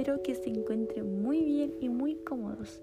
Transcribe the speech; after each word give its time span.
espero 0.00 0.22
que 0.22 0.34
se 0.34 0.48
encuentren 0.48 1.22
muy 1.22 1.44
bien 1.44 1.74
y 1.78 1.90
muy 1.90 2.14
cómodos. 2.24 2.80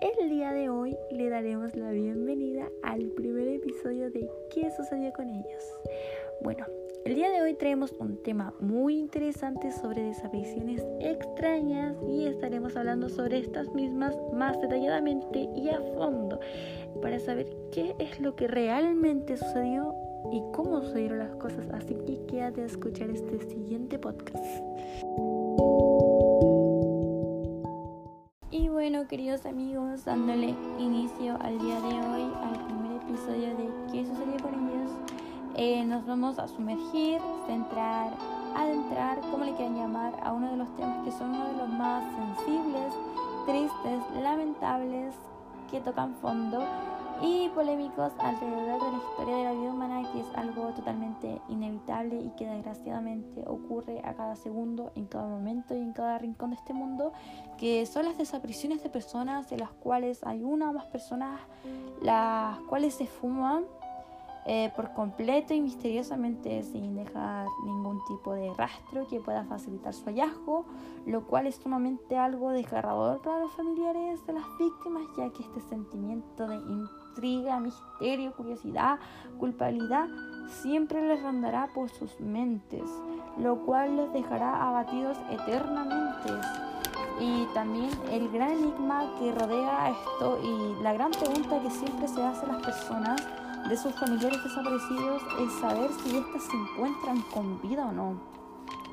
El 0.00 0.28
día 0.28 0.52
de 0.52 0.68
hoy 0.68 0.96
le 1.12 1.30
daremos 1.30 1.76
la 1.76 1.92
bienvenida 1.92 2.68
al 2.82 3.02
primer 3.10 3.46
episodio 3.46 4.10
de 4.10 4.28
¿Qué 4.52 4.68
sucedió 4.72 5.12
con 5.12 5.28
ellos? 5.28 5.64
Bueno, 6.42 6.66
el 7.04 7.14
día 7.14 7.30
de 7.30 7.40
hoy 7.40 7.54
traemos 7.54 7.92
un 8.00 8.20
tema 8.20 8.52
muy 8.58 8.98
interesante 8.98 9.70
sobre 9.70 10.02
desapariciones 10.02 10.84
extrañas 10.98 11.94
y 12.08 12.26
estaremos 12.26 12.76
hablando 12.76 13.10
sobre 13.10 13.38
estas 13.38 13.72
mismas 13.72 14.16
más 14.32 14.60
detalladamente 14.60 15.48
y 15.54 15.68
a 15.68 15.80
fondo 15.94 16.40
para 17.00 17.20
saber 17.20 17.46
qué 17.70 17.94
es 18.00 18.18
lo 18.18 18.34
que 18.34 18.48
realmente 18.48 19.36
sucedió 19.36 19.94
y 20.32 20.42
cómo 20.52 20.80
sucedieron 20.80 21.20
las 21.20 21.36
cosas. 21.36 21.68
Así 21.72 21.94
que 21.94 22.26
quédate 22.26 22.62
a 22.62 22.66
escuchar 22.66 23.08
este 23.10 23.38
siguiente 23.46 24.00
podcast. 24.00 24.44
Queridos 29.08 29.46
amigos, 29.46 30.04
dándole 30.04 30.54
inicio 30.78 31.38
al 31.40 31.58
día 31.60 31.80
de 31.80 31.94
hoy, 32.08 32.32
al 32.42 32.58
primer 32.64 33.02
episodio 33.02 33.56
de 33.56 33.70
¿Qué 33.92 34.04
sucedió 34.04 34.36
con 34.42 34.54
ellos? 34.54 34.90
Eh, 35.54 35.84
nos 35.84 36.04
vamos 36.06 36.40
a 36.40 36.48
sumergir, 36.48 37.20
centrar, 37.46 38.12
adentrar, 38.56 39.20
como 39.30 39.44
le 39.44 39.54
quieran 39.54 39.76
llamar, 39.76 40.12
a 40.24 40.32
uno 40.32 40.50
de 40.50 40.56
los 40.56 40.74
temas 40.76 41.04
que 41.04 41.12
son 41.12 41.30
uno 41.30 41.46
de 41.46 41.52
los 41.52 41.68
más 41.68 42.04
sensibles, 42.16 42.92
tristes, 43.46 44.22
lamentables, 44.22 45.14
que 45.70 45.80
tocan 45.80 46.14
fondo 46.16 46.64
y 47.22 47.48
polémicos 47.50 48.12
alrededor 48.18 48.82
de 48.82 48.92
la 48.92 48.98
historia 48.98 49.36
de 49.36 49.44
la 49.44 49.52
vida 49.52 49.70
humana, 49.72 50.02
que 50.12 50.20
es 50.20 50.26
algo 50.34 50.68
totalmente 50.74 51.40
inevitable 51.48 52.20
y 52.20 52.30
que 52.36 52.46
desgraciadamente 52.46 53.42
ocurre 53.46 54.00
a 54.04 54.14
cada 54.14 54.36
segundo, 54.36 54.92
en 54.94 55.06
cada 55.06 55.26
momento 55.26 55.74
y 55.74 55.78
en 55.78 55.92
cada 55.92 56.18
rincón 56.18 56.50
de 56.50 56.56
este 56.56 56.74
mundo, 56.74 57.12
que 57.58 57.86
son 57.86 58.04
las 58.04 58.18
desapariciones 58.18 58.82
de 58.82 58.90
personas 58.90 59.48
de 59.48 59.58
las 59.58 59.70
cuales 59.70 60.22
hay 60.24 60.42
una 60.42 60.70
o 60.70 60.72
más 60.72 60.86
personas 60.86 61.40
las 62.02 62.58
cuales 62.60 62.94
se 62.94 63.06
fuman 63.06 63.64
eh, 64.48 64.70
por 64.76 64.92
completo 64.92 65.54
y 65.54 65.60
misteriosamente 65.60 66.62
sin 66.62 66.94
dejar 66.94 67.48
ningún 67.64 68.00
tipo 68.04 68.32
de 68.32 68.54
rastro 68.54 69.04
que 69.08 69.18
pueda 69.18 69.44
facilitar 69.44 69.92
su 69.92 70.04
hallazgo, 70.04 70.66
lo 71.04 71.26
cual 71.26 71.48
es 71.48 71.56
sumamente 71.56 72.16
algo 72.16 72.50
desgarrador 72.50 73.20
para 73.22 73.40
los 73.40 73.52
familiares 73.54 74.24
de 74.24 74.34
las 74.34 74.44
víctimas, 74.56 75.02
ya 75.18 75.30
que 75.30 75.42
este 75.42 75.60
sentimiento 75.62 76.46
de 76.46 76.58
intriga, 77.16 77.60
misterio, 77.60 78.32
curiosidad, 78.32 78.98
culpabilidad 79.38 80.06
siempre 80.62 81.06
les 81.08 81.22
rondará 81.22 81.68
por 81.74 81.88
sus 81.88 82.20
mentes, 82.20 82.84
lo 83.38 83.64
cual 83.64 83.96
los 83.96 84.12
dejará 84.12 84.68
abatidos 84.68 85.16
eternamente. 85.30 86.30
Y 87.18 87.46
también 87.54 87.90
el 88.10 88.30
gran 88.30 88.50
enigma 88.50 89.10
que 89.18 89.32
rodea 89.32 89.90
esto 89.90 90.38
y 90.42 90.82
la 90.82 90.92
gran 90.92 91.10
pregunta 91.10 91.60
que 91.60 91.70
siempre 91.70 92.06
se 92.06 92.22
hace 92.22 92.44
a 92.44 92.52
las 92.52 92.62
personas 92.62 93.22
de 93.68 93.76
sus 93.76 93.92
familiares 93.94 94.42
desaparecidos 94.44 95.22
es 95.40 95.52
saber 95.54 95.90
si 95.92 96.16
éstas 96.16 96.42
se 96.44 96.56
encuentran 96.56 97.22
con 97.32 97.60
vida 97.62 97.86
o 97.86 97.92
no. 97.92 98.20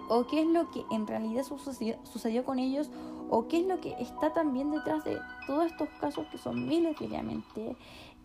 O 0.10 0.26
qué 0.26 0.42
es 0.42 0.48
lo 0.48 0.70
que 0.72 0.86
en 0.92 1.06
realidad 1.06 1.44
sucedió, 1.44 1.98
sucedió 2.04 2.44
con 2.44 2.60
ellos 2.60 2.90
o 3.30 3.48
qué 3.48 3.62
es 3.62 3.68
lo 3.68 3.80
que 3.80 3.96
está 4.00 4.32
también 4.32 4.72
detrás 4.72 5.04
de 5.04 5.18
todos 5.48 5.66
estos 5.66 5.90
casos 6.00 6.28
que 6.28 6.38
son 6.38 6.68
miles 6.68 6.98
diariamente, 7.00 7.76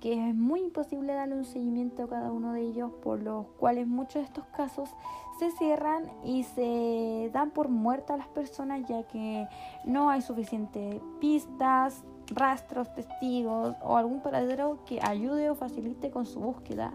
que 0.01 0.29
es 0.29 0.35
muy 0.35 0.61
imposible 0.61 1.13
darle 1.15 1.35
un 1.35 1.45
seguimiento 1.45 2.05
a 2.05 2.09
cada 2.09 2.33
uno 2.33 2.53
de 2.53 2.63
ellos, 2.63 2.91
por 3.03 3.23
los 3.23 3.47
cuales 3.59 3.87
muchos 3.87 4.15
de 4.15 4.23
estos 4.23 4.45
casos 4.47 4.91
se 5.39 5.51
cierran 5.53 6.11
y 6.25 6.45
se 6.45 7.31
dan 7.33 7.51
por 7.51 7.69
muertas 7.69 8.15
a 8.15 8.19
las 8.19 8.29
personas 8.29 8.87
ya 8.89 9.05
que 9.05 9.47
no 9.85 10.11
hay 10.11 10.23
suficientes 10.23 11.01
pistas, 11.21 12.05
rastros, 12.31 12.93
testigos 12.95 13.77
o 13.83 13.97
algún 13.97 14.21
paradero 14.21 14.79
que 14.85 15.01
ayude 15.03 15.51
o 15.51 15.55
facilite 15.55 16.11
con 16.11 16.27
su 16.27 16.41
búsqueda. 16.41 16.93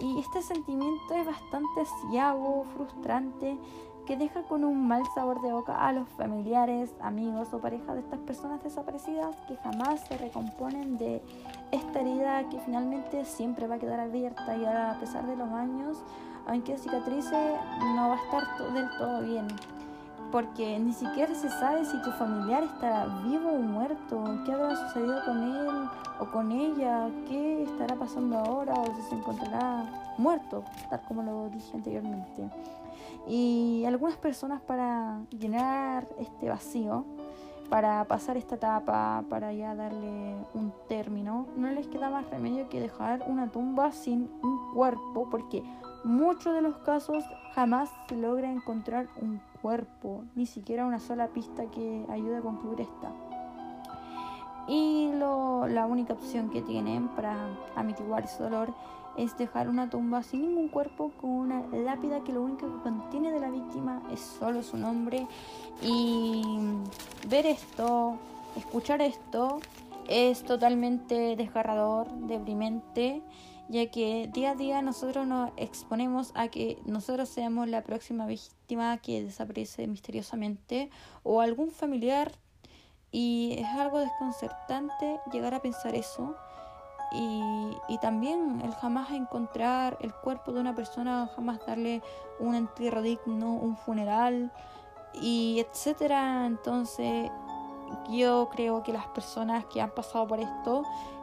Y 0.00 0.18
este 0.18 0.42
sentimiento 0.42 1.14
es 1.14 1.26
bastante 1.26 1.84
ciago, 2.10 2.64
frustrante, 2.74 3.56
que 4.12 4.18
deja 4.18 4.42
con 4.42 4.62
un 4.62 4.86
mal 4.86 5.02
sabor 5.14 5.40
de 5.40 5.50
boca 5.50 5.88
a 5.88 5.90
los 5.90 6.06
familiares, 6.18 6.94
amigos 7.00 7.48
o 7.54 7.60
parejas 7.60 7.94
de 7.94 8.00
estas 8.00 8.18
personas 8.18 8.62
desaparecidas 8.62 9.34
que 9.48 9.56
jamás 9.56 10.00
se 10.00 10.18
recomponen 10.18 10.98
de 10.98 11.22
esta 11.70 12.00
herida 12.00 12.46
que 12.50 12.58
finalmente 12.58 13.24
siempre 13.24 13.66
va 13.66 13.76
a 13.76 13.78
quedar 13.78 14.00
abierta 14.00 14.54
y 14.54 14.66
a 14.66 14.98
pesar 15.00 15.26
de 15.26 15.34
los 15.34 15.48
años, 15.48 15.96
aunque 16.46 16.76
cicatrice, 16.76 17.56
no 17.96 18.08
va 18.10 18.16
a 18.16 18.22
estar 18.22 18.72
del 18.74 18.90
todo 18.98 19.22
bien 19.22 19.46
porque 20.30 20.78
ni 20.78 20.92
siquiera 20.92 21.34
se 21.34 21.48
sabe 21.48 21.86
si 21.86 21.96
tu 22.02 22.10
familiar 22.12 22.64
estará 22.64 23.06
vivo 23.24 23.50
o 23.50 23.60
muerto, 23.60 24.24
qué 24.44 24.52
habrá 24.52 24.76
sucedido 24.76 25.24
con 25.24 25.42
él 25.42 25.88
o 26.20 26.26
con 26.26 26.52
ella, 26.52 27.08
qué 27.28 27.62
estará 27.62 27.96
pasando 27.96 28.36
ahora 28.36 28.74
o 28.74 28.94
si 28.94 29.08
se 29.08 29.14
encontrará 29.14 29.86
muerto, 30.18 30.64
tal 30.90 31.00
como 31.08 31.22
lo 31.22 31.48
dije 31.48 31.74
anteriormente. 31.74 32.50
Y 33.26 33.84
algunas 33.86 34.16
personas 34.16 34.60
para 34.62 35.20
llenar 35.30 36.08
este 36.18 36.48
vacío, 36.48 37.04
para 37.70 38.04
pasar 38.04 38.36
esta 38.36 38.56
etapa, 38.56 39.24
para 39.30 39.52
ya 39.52 39.74
darle 39.74 40.36
un 40.54 40.72
término, 40.88 41.46
no 41.56 41.70
les 41.70 41.86
queda 41.86 42.10
más 42.10 42.28
remedio 42.28 42.68
que 42.68 42.80
dejar 42.80 43.24
una 43.26 43.50
tumba 43.50 43.92
sin 43.92 44.28
un 44.42 44.74
cuerpo, 44.74 45.28
porque 45.30 45.62
muchos 46.04 46.52
de 46.52 46.60
los 46.60 46.76
casos 46.78 47.24
jamás 47.54 47.90
se 48.08 48.16
logra 48.16 48.50
encontrar 48.50 49.08
un 49.20 49.40
cuerpo, 49.62 50.24
ni 50.34 50.46
siquiera 50.46 50.84
una 50.84 50.98
sola 50.98 51.28
pista 51.28 51.64
que 51.66 52.04
ayude 52.10 52.38
a 52.38 52.42
concluir 52.42 52.82
esta. 52.82 53.10
Y 54.68 55.10
la 55.14 55.86
única 55.86 56.12
opción 56.12 56.50
que 56.50 56.60
tienen 56.60 57.08
para 57.08 57.36
amortiguar 57.74 58.24
ese 58.24 58.42
dolor 58.42 58.74
es 59.16 59.36
dejar 59.36 59.68
una 59.68 59.90
tumba 59.90 60.22
sin 60.22 60.42
ningún 60.42 60.68
cuerpo 60.68 61.12
con 61.20 61.30
una 61.30 61.66
lápida 61.68 62.24
que 62.24 62.32
lo 62.32 62.42
único 62.42 62.66
que 62.66 62.82
contiene 62.82 63.32
de 63.32 63.40
la 63.40 63.50
víctima 63.50 64.02
es 64.10 64.20
solo 64.20 64.62
su 64.62 64.76
nombre. 64.76 65.26
Y 65.82 66.42
ver 67.28 67.46
esto, 67.46 68.16
escuchar 68.56 69.02
esto, 69.02 69.60
es 70.08 70.42
totalmente 70.42 71.36
desgarrador, 71.36 72.10
deprimente 72.12 73.22
ya 73.68 73.90
que 73.90 74.28
día 74.32 74.50
a 74.50 74.54
día 74.54 74.82
nosotros 74.82 75.26
nos 75.26 75.50
exponemos 75.56 76.32
a 76.34 76.48
que 76.48 76.78
nosotros 76.84 77.28
seamos 77.28 77.68
la 77.68 77.82
próxima 77.82 78.26
víctima 78.26 78.98
que 78.98 79.22
desaparece 79.22 79.86
misteriosamente 79.86 80.90
o 81.22 81.40
algún 81.40 81.70
familiar 81.70 82.32
y 83.10 83.56
es 83.58 83.68
algo 83.68 84.00
desconcertante 84.00 85.20
llegar 85.32 85.54
a 85.54 85.62
pensar 85.62 85.94
eso 85.94 86.36
y, 87.12 87.76
y 87.88 87.98
también 87.98 88.60
el 88.62 88.74
jamás 88.74 89.10
encontrar 89.10 89.96
el 90.00 90.12
cuerpo 90.14 90.52
de 90.52 90.60
una 90.60 90.74
persona, 90.74 91.30
jamás 91.34 91.60
darle 91.66 92.02
un 92.40 92.54
entierro 92.54 93.02
digno, 93.02 93.54
un 93.54 93.76
funeral 93.76 94.50
y 95.14 95.60
etcétera. 95.60 96.46
Entonces 96.46 97.30
yo 98.10 98.48
creo 98.52 98.82
que 98.82 98.92
las 98.92 99.06
personas 99.08 99.64
que 99.66 99.80
han 99.80 99.90
pasado 99.90 100.26
por 100.26 100.40
esto 100.40 100.82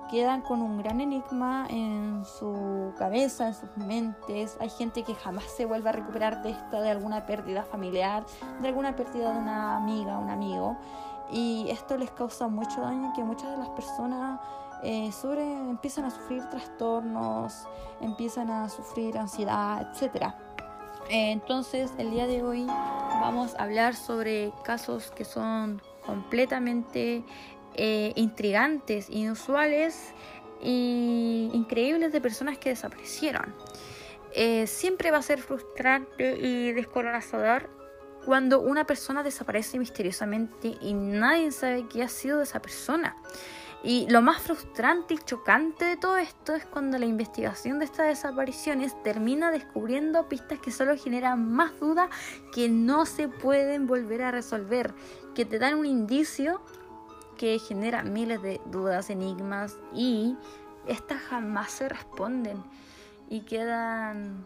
quedan 0.09 0.41
con 0.41 0.61
un 0.61 0.79
gran 0.79 1.01
enigma 1.01 1.67
en 1.69 2.23
su 2.25 2.94
cabeza, 2.97 3.47
en 3.47 3.53
sus 3.53 3.78
mentes. 3.78 4.57
Hay 4.59 4.69
gente 4.69 5.03
que 5.03 5.13
jamás 5.13 5.45
se 5.45 5.66
vuelve 5.66 5.89
a 5.89 5.91
recuperar 5.91 6.41
de 6.41 6.49
esta, 6.49 6.81
de 6.81 6.89
alguna 6.89 7.25
pérdida 7.25 7.63
familiar, 7.63 8.25
de 8.61 8.67
alguna 8.67 8.95
pérdida 8.95 9.33
de 9.33 9.39
una 9.39 9.78
amiga, 9.78 10.17
un 10.17 10.29
amigo. 10.29 10.75
Y 11.31 11.67
esto 11.69 11.95
les 11.95 12.09
causa 12.11 12.47
mucho 12.47 12.81
daño 12.81 13.13
que 13.16 13.23
muchas 13.23 13.51
de 13.51 13.57
las 13.57 13.69
personas 13.69 14.39
eh, 14.84 15.12
sobre, 15.12 15.44
empiezan 15.44 16.06
a 16.06 16.12
sufrir 16.12 16.44
trastornos, 16.50 17.67
empiezan 18.01 18.50
a 18.50 18.69
sufrir 18.69 19.17
ansiedad, 19.17 19.91
etc. 19.91 20.34
entonces, 21.09 21.91
el 21.97 22.11
día 22.11 22.28
de 22.28 22.43
hoy 22.43 22.66
vamos 22.66 23.55
a 23.55 23.64
hablar 23.64 23.96
sobre 23.96 24.53
casos 24.64 25.11
que 25.11 25.26
son 25.26 25.81
completamente 26.05 27.23
eh, 27.76 28.14
intrigantes, 28.16 29.09
inusuales 29.09 30.14
e 30.61 31.49
increíbles 31.53 32.11
de 32.11 32.22
personas 32.22 32.58
que 32.58 32.70
desaparecieron. 32.70 33.53
Eh, 34.34 34.67
siempre 34.67 35.11
va 35.11 35.17
a 35.17 35.22
ser 35.22 35.40
frustrante 35.40 36.37
y 36.37 36.72
descorazonador 36.73 37.70
cuando 38.26 38.59
una 38.59 38.85
persona 38.85 39.23
desaparece 39.23 39.79
misteriosamente 39.79 40.76
y 40.81 40.93
nadie 40.93 41.52
sabe 41.52 41.87
qué 41.87 42.03
ha 42.03 42.09
sido 42.09 42.37
de 42.37 42.43
esa 42.43 42.61
persona. 42.61 43.16
Y 43.81 44.09
lo 44.09 44.22
más 44.22 44.41
frustrante 44.41 45.14
y 45.14 45.17
chocante 45.20 45.85
de 45.85 45.97
todo 45.97 46.17
esto 46.17 46.53
es 46.53 46.66
cuando 46.66 46.97
la 46.97 47.05
investigación 47.05 47.79
de 47.79 47.85
estas 47.85 48.08
desapariciones 48.08 49.02
termina 49.03 49.52
descubriendo 49.52 50.28
pistas 50.28 50.59
que 50.59 50.72
solo 50.72 50.97
generan 50.97 51.49
más 51.49 51.79
dudas 51.79 52.09
que 52.53 52.67
no 52.67 53.05
se 53.05 53.29
pueden 53.29 53.87
volver 53.87 54.23
a 54.23 54.31
resolver, 54.31 54.93
que 55.34 55.46
te 55.46 55.59
dan 55.59 55.76
un 55.76 55.85
indicio 55.85 56.61
que 57.37 57.58
genera 57.58 58.03
miles 58.03 58.41
de 58.41 58.59
dudas, 58.66 59.09
enigmas 59.09 59.78
y 59.93 60.35
estas 60.85 61.22
jamás 61.22 61.72
se 61.72 61.87
responden 61.87 62.61
y 63.29 63.41
quedan 63.41 64.46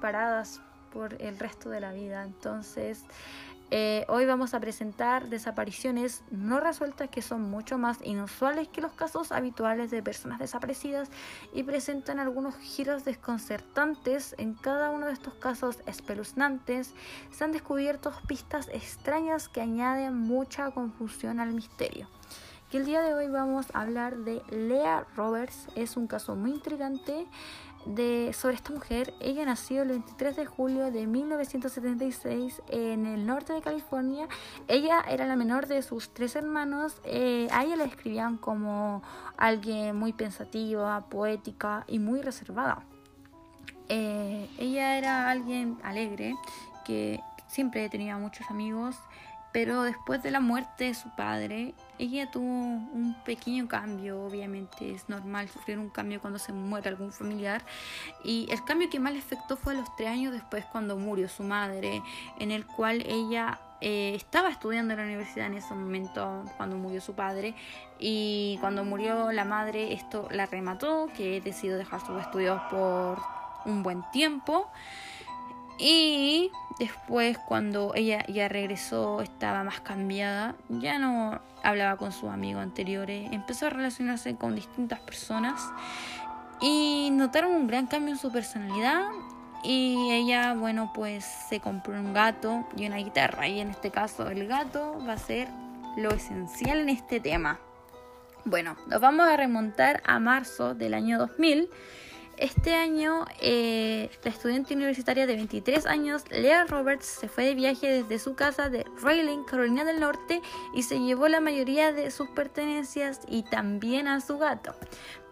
paradas 0.00 0.60
por 0.92 1.14
el 1.22 1.38
resto 1.38 1.70
de 1.70 1.80
la 1.80 1.92
vida. 1.92 2.24
Entonces, 2.24 3.04
Eh, 3.74 4.04
hoy 4.10 4.26
vamos 4.26 4.52
a 4.52 4.60
presentar 4.60 5.30
desapariciones 5.30 6.24
no 6.30 6.60
resueltas 6.60 7.08
que 7.08 7.22
son 7.22 7.40
mucho 7.40 7.78
más 7.78 7.96
inusuales 8.04 8.68
que 8.68 8.82
los 8.82 8.92
casos 8.92 9.32
habituales 9.32 9.90
de 9.90 10.02
personas 10.02 10.38
desaparecidas 10.40 11.08
y 11.54 11.62
presentan 11.62 12.18
algunos 12.18 12.54
giros 12.56 13.06
desconcertantes. 13.06 14.34
En 14.36 14.52
cada 14.52 14.90
uno 14.90 15.06
de 15.06 15.14
estos 15.14 15.32
casos 15.36 15.78
espeluznantes 15.86 16.92
se 17.30 17.44
han 17.44 17.52
descubierto 17.52 18.12
pistas 18.28 18.68
extrañas 18.74 19.48
que 19.48 19.62
añaden 19.62 20.18
mucha 20.18 20.70
confusión 20.72 21.40
al 21.40 21.54
misterio. 21.54 22.08
Que 22.72 22.78
el 22.78 22.86
día 22.86 23.02
de 23.02 23.12
hoy 23.12 23.28
vamos 23.28 23.66
a 23.74 23.82
hablar 23.82 24.16
de 24.16 24.40
Lea 24.48 25.06
Roberts. 25.14 25.68
Es 25.74 25.98
un 25.98 26.06
caso 26.06 26.36
muy 26.36 26.52
intrigante 26.52 27.26
de, 27.84 28.32
sobre 28.32 28.54
esta 28.54 28.72
mujer. 28.72 29.12
Ella 29.20 29.44
nació 29.44 29.82
el 29.82 29.88
23 29.88 30.36
de 30.36 30.46
julio 30.46 30.90
de 30.90 31.06
1976 31.06 32.62
en 32.70 33.04
el 33.04 33.26
norte 33.26 33.52
de 33.52 33.60
California. 33.60 34.26
Ella 34.68 35.04
era 35.06 35.26
la 35.26 35.36
menor 35.36 35.66
de 35.66 35.82
sus 35.82 36.14
tres 36.14 36.34
hermanos. 36.34 36.96
Eh, 37.04 37.46
a 37.52 37.62
ella 37.62 37.76
la 37.76 37.84
describían 37.84 38.38
como 38.38 39.02
alguien 39.36 39.94
muy 39.94 40.14
pensativa, 40.14 41.10
poética 41.10 41.84
y 41.88 41.98
muy 41.98 42.22
reservada. 42.22 42.86
Eh, 43.90 44.48
ella 44.56 44.96
era 44.96 45.28
alguien 45.28 45.76
alegre 45.82 46.34
que 46.86 47.20
siempre 47.48 47.90
tenía 47.90 48.16
muchos 48.16 48.50
amigos 48.50 48.96
pero 49.52 49.82
después 49.82 50.22
de 50.22 50.30
la 50.30 50.40
muerte 50.40 50.84
de 50.84 50.94
su 50.94 51.10
padre, 51.10 51.74
ella 51.98 52.30
tuvo 52.30 52.44
un 52.44 53.14
pequeño 53.24 53.68
cambio, 53.68 54.24
obviamente 54.24 54.92
es 54.92 55.08
normal 55.10 55.48
sufrir 55.50 55.78
un 55.78 55.90
cambio 55.90 56.20
cuando 56.20 56.38
se 56.38 56.52
muere 56.52 56.88
algún 56.88 57.12
familiar. 57.12 57.62
Y 58.24 58.48
el 58.50 58.64
cambio 58.64 58.88
que 58.88 58.98
más 58.98 59.12
le 59.12 59.18
afectó 59.18 59.56
fue 59.56 59.74
a 59.74 59.76
los 59.76 59.94
tres 59.96 60.08
años 60.08 60.32
después 60.32 60.64
cuando 60.64 60.96
murió 60.96 61.28
su 61.28 61.42
madre, 61.42 62.02
en 62.38 62.50
el 62.50 62.66
cual 62.66 63.04
ella 63.06 63.60
eh, 63.82 64.14
estaba 64.14 64.48
estudiando 64.48 64.94
en 64.94 65.00
la 65.00 65.04
universidad 65.04 65.48
en 65.48 65.54
ese 65.54 65.74
momento 65.74 66.44
cuando 66.56 66.76
murió 66.76 67.00
su 67.00 67.14
padre 67.14 67.54
y 67.98 68.56
cuando 68.60 68.84
murió 68.84 69.32
la 69.32 69.44
madre 69.44 69.92
esto 69.92 70.28
la 70.30 70.46
remató, 70.46 71.08
que 71.16 71.40
decidió 71.40 71.76
dejar 71.76 72.00
sus 72.00 72.20
estudios 72.20 72.60
por 72.70 73.18
un 73.66 73.82
buen 73.82 74.02
tiempo. 74.12 74.70
Y 75.78 76.50
después 76.78 77.38
cuando 77.38 77.92
ella 77.94 78.24
ya 78.26 78.48
regresó 78.48 79.20
estaba 79.20 79.64
más 79.64 79.80
cambiada, 79.80 80.54
ya 80.68 80.98
no 80.98 81.40
hablaba 81.62 81.96
con 81.96 82.12
sus 82.12 82.30
amigos 82.30 82.62
anteriores, 82.62 83.30
empezó 83.32 83.66
a 83.66 83.70
relacionarse 83.70 84.36
con 84.36 84.54
distintas 84.54 85.00
personas 85.00 85.60
y 86.60 87.10
notaron 87.12 87.52
un 87.52 87.66
gran 87.66 87.86
cambio 87.86 88.14
en 88.14 88.18
su 88.18 88.30
personalidad. 88.30 89.02
Y 89.64 90.10
ella, 90.10 90.54
bueno, 90.54 90.90
pues 90.92 91.24
se 91.24 91.60
compró 91.60 91.94
un 91.94 92.12
gato 92.12 92.66
y 92.76 92.86
una 92.86 92.96
guitarra. 92.96 93.46
Y 93.46 93.60
en 93.60 93.70
este 93.70 93.90
caso 93.90 94.28
el 94.28 94.48
gato 94.48 94.98
va 95.06 95.12
a 95.12 95.18
ser 95.18 95.48
lo 95.96 96.10
esencial 96.10 96.78
en 96.78 96.88
este 96.88 97.20
tema. 97.20 97.60
Bueno, 98.44 98.76
nos 98.88 99.00
vamos 99.00 99.28
a 99.28 99.36
remontar 99.36 100.02
a 100.04 100.18
marzo 100.18 100.74
del 100.74 100.94
año 100.94 101.18
2000 101.18 101.68
este 102.36 102.74
año, 102.74 103.24
eh, 103.40 104.10
la 104.24 104.30
estudiante 104.30 104.74
universitaria 104.74 105.26
de 105.26 105.36
23 105.36 105.86
años, 105.86 106.24
Lea 106.30 106.64
Roberts, 106.64 107.06
se 107.06 107.28
fue 107.28 107.44
de 107.44 107.54
viaje 107.54 108.02
desde 108.02 108.18
su 108.18 108.34
casa 108.34 108.68
de 108.68 108.86
Rayling, 109.02 109.44
Carolina 109.44 109.84
del 109.84 110.00
Norte, 110.00 110.40
y 110.74 110.82
se 110.82 111.00
llevó 111.00 111.28
la 111.28 111.40
mayoría 111.40 111.92
de 111.92 112.10
sus 112.10 112.28
pertenencias 112.30 113.20
y 113.28 113.42
también 113.42 114.08
a 114.08 114.20
su 114.20 114.38
gato. 114.38 114.74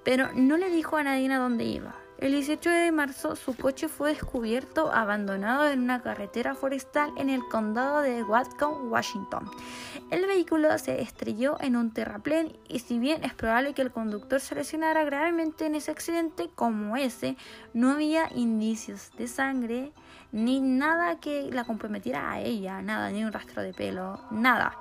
Pero 0.05 0.33
no 0.35 0.57
le 0.57 0.71
dijo 0.71 0.97
a 0.97 1.03
nadie 1.03 1.33
a 1.33 1.39
dónde 1.39 1.65
iba. 1.65 1.95
El 2.21 2.33
18 2.33 2.69
de 2.69 2.93
marzo 2.93 3.35
su 3.35 3.57
coche 3.57 3.89
fue 3.89 4.11
descubierto 4.11 4.93
abandonado 4.93 5.67
en 5.67 5.81
una 5.81 6.03
carretera 6.03 6.55
forestal 6.55 7.11
en 7.17 7.31
el 7.31 7.41
condado 7.49 8.03
de 8.03 8.23
Whatcom, 8.23 8.93
Washington. 8.93 9.51
El 10.11 10.27
vehículo 10.27 10.77
se 10.77 11.01
estrelló 11.01 11.57
en 11.61 11.77
un 11.77 11.95
terraplén 11.95 12.53
y 12.69 12.81
si 12.81 12.99
bien 12.99 13.25
es 13.25 13.33
probable 13.33 13.73
que 13.73 13.81
el 13.81 13.91
conductor 13.91 14.39
se 14.39 14.55
lesionara 14.55 15.03
gravemente 15.05 15.65
en 15.65 15.75
ese 15.75 15.93
accidente 15.93 16.51
como 16.55 16.95
ese, 16.99 17.39
no 17.73 17.93
había 17.93 18.29
indicios 18.35 19.13
de 19.17 19.27
sangre 19.27 19.91
ni 20.31 20.61
nada 20.61 21.21
que 21.21 21.49
la 21.51 21.65
comprometiera 21.65 22.31
a 22.31 22.41
ella, 22.41 22.83
nada, 22.83 23.11
ni 23.11 23.25
un 23.25 23.33
rastro 23.33 23.63
de 23.63 23.73
pelo, 23.73 24.21
nada. 24.31 24.77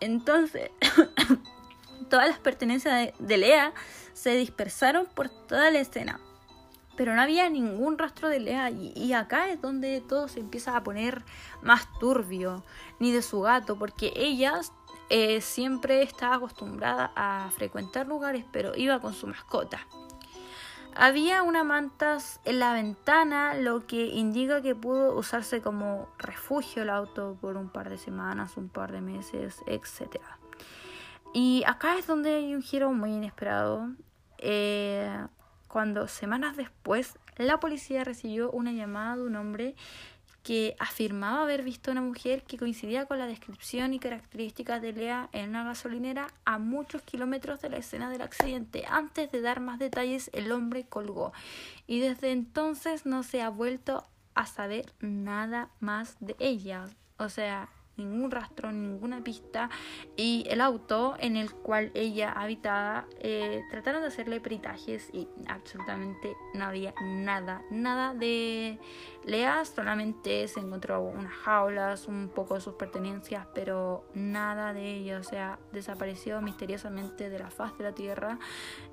Entonces, 0.00 0.70
todas 2.08 2.26
las 2.28 2.38
pertenencias 2.38 3.12
de 3.18 3.36
Lea 3.36 3.74
se 4.14 4.30
dispersaron 4.30 5.04
por 5.04 5.28
toda 5.28 5.70
la 5.70 5.80
escena 5.80 6.18
pero 6.96 7.14
no 7.14 7.20
había 7.20 7.48
ningún 7.50 7.98
rastro 7.98 8.28
de 8.28 8.40
Lea 8.40 8.70
y, 8.70 9.12
acá 9.12 9.50
es 9.50 9.60
donde 9.60 10.00
todo 10.00 10.28
se 10.28 10.40
empieza 10.40 10.76
a 10.76 10.82
poner 10.82 11.22
más 11.62 11.86
turbio, 11.98 12.64
ni 12.98 13.12
de 13.12 13.22
su 13.22 13.40
gato, 13.42 13.76
porque 13.76 14.12
ella 14.16 14.60
eh, 15.10 15.40
siempre 15.40 16.02
estaba 16.02 16.36
acostumbrada 16.36 17.12
a 17.14 17.50
frecuentar 17.54 18.06
lugares, 18.06 18.44
pero 18.50 18.74
iba 18.76 19.00
con 19.00 19.14
su 19.14 19.26
mascota. 19.26 19.80
Había 20.98 21.42
una 21.42 21.62
manta 21.62 22.16
en 22.46 22.58
la 22.58 22.72
ventana, 22.72 23.52
lo 23.52 23.86
que 23.86 24.06
indica 24.06 24.62
que 24.62 24.74
pudo 24.74 25.14
usarse 25.14 25.60
como 25.60 26.08
refugio 26.16 26.82
el 26.82 26.88
auto 26.88 27.36
por 27.38 27.58
un 27.58 27.68
par 27.68 27.90
de 27.90 27.98
semanas, 27.98 28.56
un 28.56 28.70
par 28.70 28.92
de 28.92 29.02
meses, 29.02 29.62
etc. 29.66 30.22
Y 31.34 31.64
acá 31.66 31.98
es 31.98 32.06
donde 32.06 32.36
hay 32.36 32.54
un 32.54 32.62
giro 32.62 32.92
muy 32.92 33.12
inesperado. 33.12 33.90
Eh, 34.38 35.26
cuando 35.68 36.08
semanas 36.08 36.56
después 36.56 37.18
la 37.36 37.60
policía 37.60 38.04
recibió 38.04 38.50
una 38.50 38.72
llamada 38.72 39.16
de 39.16 39.22
un 39.22 39.36
hombre 39.36 39.74
que 40.46 40.76
afirmaba 40.78 41.42
haber 41.42 41.64
visto 41.64 41.90
a 41.90 41.92
una 41.92 42.02
mujer 42.02 42.44
que 42.44 42.56
coincidía 42.56 43.06
con 43.06 43.18
la 43.18 43.26
descripción 43.26 43.92
y 43.94 43.98
características 43.98 44.80
de 44.80 44.92
Lea 44.92 45.28
en 45.32 45.48
una 45.50 45.64
gasolinera 45.64 46.28
a 46.44 46.58
muchos 46.58 47.02
kilómetros 47.02 47.60
de 47.60 47.68
la 47.68 47.78
escena 47.78 48.10
del 48.10 48.22
accidente. 48.22 48.84
Antes 48.88 49.32
de 49.32 49.40
dar 49.40 49.58
más 49.58 49.80
detalles, 49.80 50.30
el 50.32 50.52
hombre 50.52 50.86
colgó 50.86 51.32
y 51.88 51.98
desde 51.98 52.30
entonces 52.30 53.06
no 53.06 53.24
se 53.24 53.42
ha 53.42 53.48
vuelto 53.48 54.06
a 54.36 54.46
saber 54.46 54.92
nada 55.00 55.68
más 55.80 56.16
de 56.20 56.36
ella. 56.38 56.84
O 57.18 57.28
sea, 57.28 57.68
ningún 57.96 58.30
rastro, 58.30 58.72
ninguna 58.72 59.22
pista 59.22 59.70
y 60.16 60.44
el 60.48 60.60
auto 60.60 61.16
en 61.18 61.36
el 61.36 61.52
cual 61.52 61.90
ella 61.94 62.32
habitaba 62.32 63.06
eh, 63.20 63.62
trataron 63.70 64.02
de 64.02 64.08
hacerle 64.08 64.40
peritajes 64.40 65.08
y 65.12 65.28
absolutamente 65.48 66.36
no 66.54 66.66
había 66.66 66.94
nada, 67.02 67.62
nada 67.70 68.14
de 68.14 68.78
Lea, 69.24 69.64
solamente 69.64 70.46
se 70.48 70.60
encontró 70.60 71.00
unas 71.00 71.32
jaulas, 71.32 72.06
un 72.06 72.28
poco 72.28 72.54
de 72.54 72.60
sus 72.60 72.74
pertenencias, 72.74 73.46
pero 73.54 74.06
nada 74.14 74.72
de 74.72 74.96
ella, 74.96 75.18
o 75.18 75.24
sea, 75.24 75.58
desapareció 75.72 76.40
misteriosamente 76.40 77.28
de 77.28 77.38
la 77.38 77.50
faz 77.50 77.76
de 77.78 77.84
la 77.84 77.92
tierra. 77.92 78.38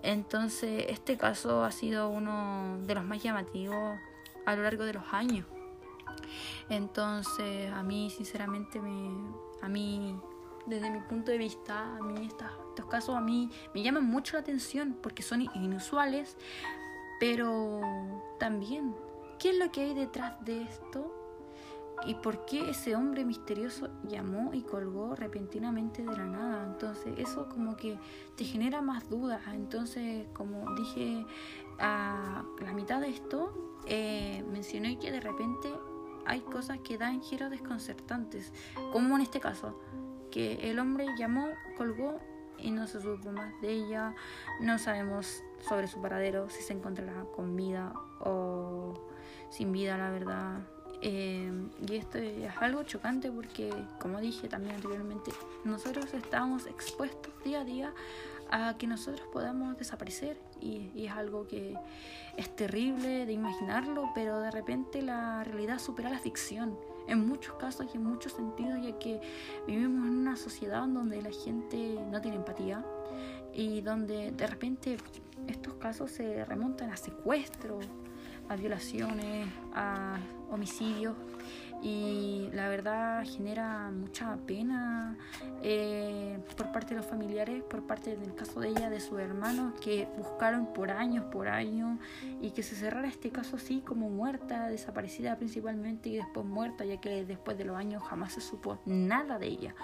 Entonces, 0.02 0.86
este 0.90 1.18
caso 1.18 1.64
ha 1.64 1.72
sido 1.72 2.10
uno 2.10 2.80
de 2.82 2.96
los 2.96 3.04
más 3.04 3.22
llamativos 3.22 4.00
a 4.46 4.56
lo 4.56 4.64
largo 4.64 4.86
de 4.86 4.94
los 4.94 5.04
años. 5.12 5.46
Entonces, 6.70 7.72
a 7.72 7.84
mí, 7.84 8.10
sinceramente, 8.10 8.80
me, 8.82 9.10
a 9.62 9.70
mí, 9.70 10.16
desde 10.66 10.90
mi 10.90 11.00
punto 11.02 11.32
de 11.32 11.38
vista, 11.38 11.96
a 11.98 12.02
mí 12.02 12.26
estos 12.26 12.86
casos 12.86 13.16
a 13.16 13.22
mí 13.22 13.50
me 13.74 13.82
llaman 13.82 14.06
mucho 14.06 14.38
la 14.38 14.42
atención 14.42 14.98
porque 15.02 15.24
son 15.24 15.42
inusuales, 15.42 16.38
pero 17.20 17.82
también, 18.40 18.96
¿qué 19.40 19.52
es 19.52 19.58
lo 19.58 19.72
que 19.72 19.82
hay 19.82 19.94
detrás 19.94 20.44
de 20.46 20.64
esto? 20.64 21.20
¿Y 22.06 22.16
por 22.16 22.46
qué 22.46 22.70
ese 22.70 22.96
hombre 22.96 23.24
misterioso 23.24 23.90
llamó 24.04 24.54
y 24.54 24.62
colgó 24.62 25.16
repentinamente 25.16 26.02
de 26.02 26.12
la 26.12 26.26
nada? 26.26 26.66
Entonces 26.66 27.14
eso 27.18 27.48
como 27.48 27.78
que 27.78 27.98
te 28.36 28.44
genera 28.44 28.82
más 28.82 29.10
dudas. 29.10 29.42
Entonces, 29.54 30.28
como 30.34 30.76
dije 30.76 31.26
a 31.80 32.44
la 32.60 32.74
mitad 32.74 33.00
de 33.00 33.10
esto, 33.10 33.80
eh, 33.86 34.44
mencioné 34.52 35.00
que 35.00 35.12
de 35.12 35.22
repente 35.22 35.70
hay 36.26 36.42
cosas 36.42 36.80
que 36.80 36.98
dan 36.98 37.22
giros 37.22 37.50
desconcertantes, 37.52 38.52
como 38.92 39.16
en 39.16 39.22
este 39.22 39.40
caso, 39.40 39.80
que 40.32 40.70
el 40.70 40.80
hombre 40.80 41.08
llamó, 41.18 41.50
colgó 41.78 42.20
y 42.58 42.72
no 42.72 42.88
se 42.88 43.02
supo 43.02 43.32
más 43.32 43.60
de 43.62 43.72
ella, 43.72 44.16
no 44.60 44.80
sabemos 44.80 45.44
sobre 45.68 45.88
su 45.88 46.02
paradero, 46.02 46.50
si 46.50 46.62
se 46.62 46.74
encontrará 46.74 47.26
con 47.36 47.56
vida 47.56 47.94
o 48.20 48.94
sin 49.50 49.72
vida, 49.72 49.98
la 49.98 50.10
verdad. 50.10 50.60
Eh, 51.02 51.52
y 51.86 51.96
esto 51.96 52.18
es 52.18 52.50
algo 52.62 52.84
chocante 52.84 53.30
porque, 53.30 53.70
como 54.00 54.22
dije 54.22 54.48
también 54.48 54.76
anteriormente, 54.76 55.32
nosotros 55.66 56.14
estamos 56.14 56.66
expuestos 56.66 57.34
día 57.44 57.62
a 57.62 57.66
día 57.66 57.94
a 58.54 58.78
que 58.78 58.86
nosotros 58.86 59.28
podamos 59.34 59.76
desaparecer. 59.78 60.38
Y, 60.62 60.92
es 60.96 61.12
algo 61.12 61.48
que 61.48 61.76
es 62.38 62.56
terrible 62.56 63.26
de 63.26 63.34
imaginarlo, 63.34 64.12
pero 64.14 64.40
de 64.40 64.52
repente 64.52 65.02
la 65.02 65.44
realidad 65.44 65.80
supera 65.80 66.10
la 66.10 66.20
ficción 66.20 66.78
en 67.08 67.28
muchos 67.28 67.56
casos 67.56 67.88
y 67.94 67.98
en 67.98 68.04
muchos 68.04 68.34
sentidos, 68.34 68.80
ya 68.82 68.98
que 69.00 69.20
vivimos 69.68 70.08
en 70.08 70.14
una 70.20 70.36
sociedad 70.38 70.88
donde 70.88 71.22
la 71.22 71.32
gente 71.32 72.00
no 72.12 72.22
tiene 72.22 72.38
empatía 72.38 72.86
y 73.54 73.82
donde 73.82 74.32
de 74.32 74.48
repente 74.48 74.98
estos 75.48 75.74
casos 75.74 76.12
se 76.12 76.46
remontan 76.46 76.92
a 76.92 76.96
secuestros, 76.98 77.84
a 78.50 78.56
violaciones, 78.56 79.48
a 79.74 80.18
homicidios 80.52 81.16
y 81.84 82.50
la 82.54 82.70
verdad 82.70 83.26
genera 83.26 83.92
mucha 83.92 84.38
pena 84.48 85.18
eh, 85.62 86.40
por 86.56 86.72
parte 86.72 86.96
de 86.96 87.02
los 87.02 87.06
familiares, 87.06 87.62
por 87.62 87.86
parte 87.86 88.16
del 88.16 88.34
caso 88.34 88.62
de 88.62 88.70
ella, 88.70 88.90
de 88.90 89.02
sus 89.02 89.20
hermanos 89.20 89.74
que 89.82 90.08
buscaron 90.18 90.68
por 90.68 90.92
años, 90.92 91.26
por 91.26 91.50
años 91.50 92.00
y 92.42 92.52
que 92.52 92.64
se 92.64 92.76
cerrara 92.76 93.10
este 93.10 93.32
caso 93.32 93.58
así 93.58 93.82
como 93.82 94.10
muerta, 94.10 94.70
desaparecida 94.70 95.36
principalmente 95.36 96.08
y 96.08 96.16
después 96.16 96.46
muerta, 96.46 96.86
ya 96.86 97.02
que 97.02 97.26
después 97.26 97.58
de 97.58 97.66
los 97.66 97.76
años 97.76 98.02
jamás 98.02 98.32
se 98.32 98.40
supo 98.40 98.78
nada 98.86 99.38
de 99.38 99.48
ella. 99.48 99.76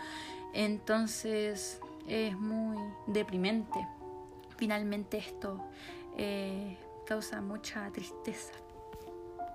Entonces 0.53 1.81
es 2.07 2.37
muy 2.37 2.77
deprimente. 3.07 3.85
Finalmente 4.55 5.17
esto 5.17 5.59
eh, 6.17 6.77
causa 7.05 7.41
mucha 7.41 7.91
tristeza. 7.91 8.53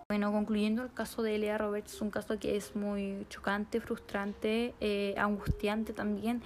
Bueno, 0.06 0.30
concluyendo 0.32 0.82
el 0.82 0.92
caso 0.92 1.22
de 1.22 1.38
Lea 1.38 1.56
Roberts, 1.56 1.94
es 1.94 2.02
un 2.02 2.10
caso 2.10 2.38
que 2.38 2.56
es 2.56 2.76
muy 2.76 3.26
chocante, 3.30 3.80
frustrante, 3.80 4.74
eh, 4.80 5.14
angustiante 5.16 5.94
también. 5.94 6.42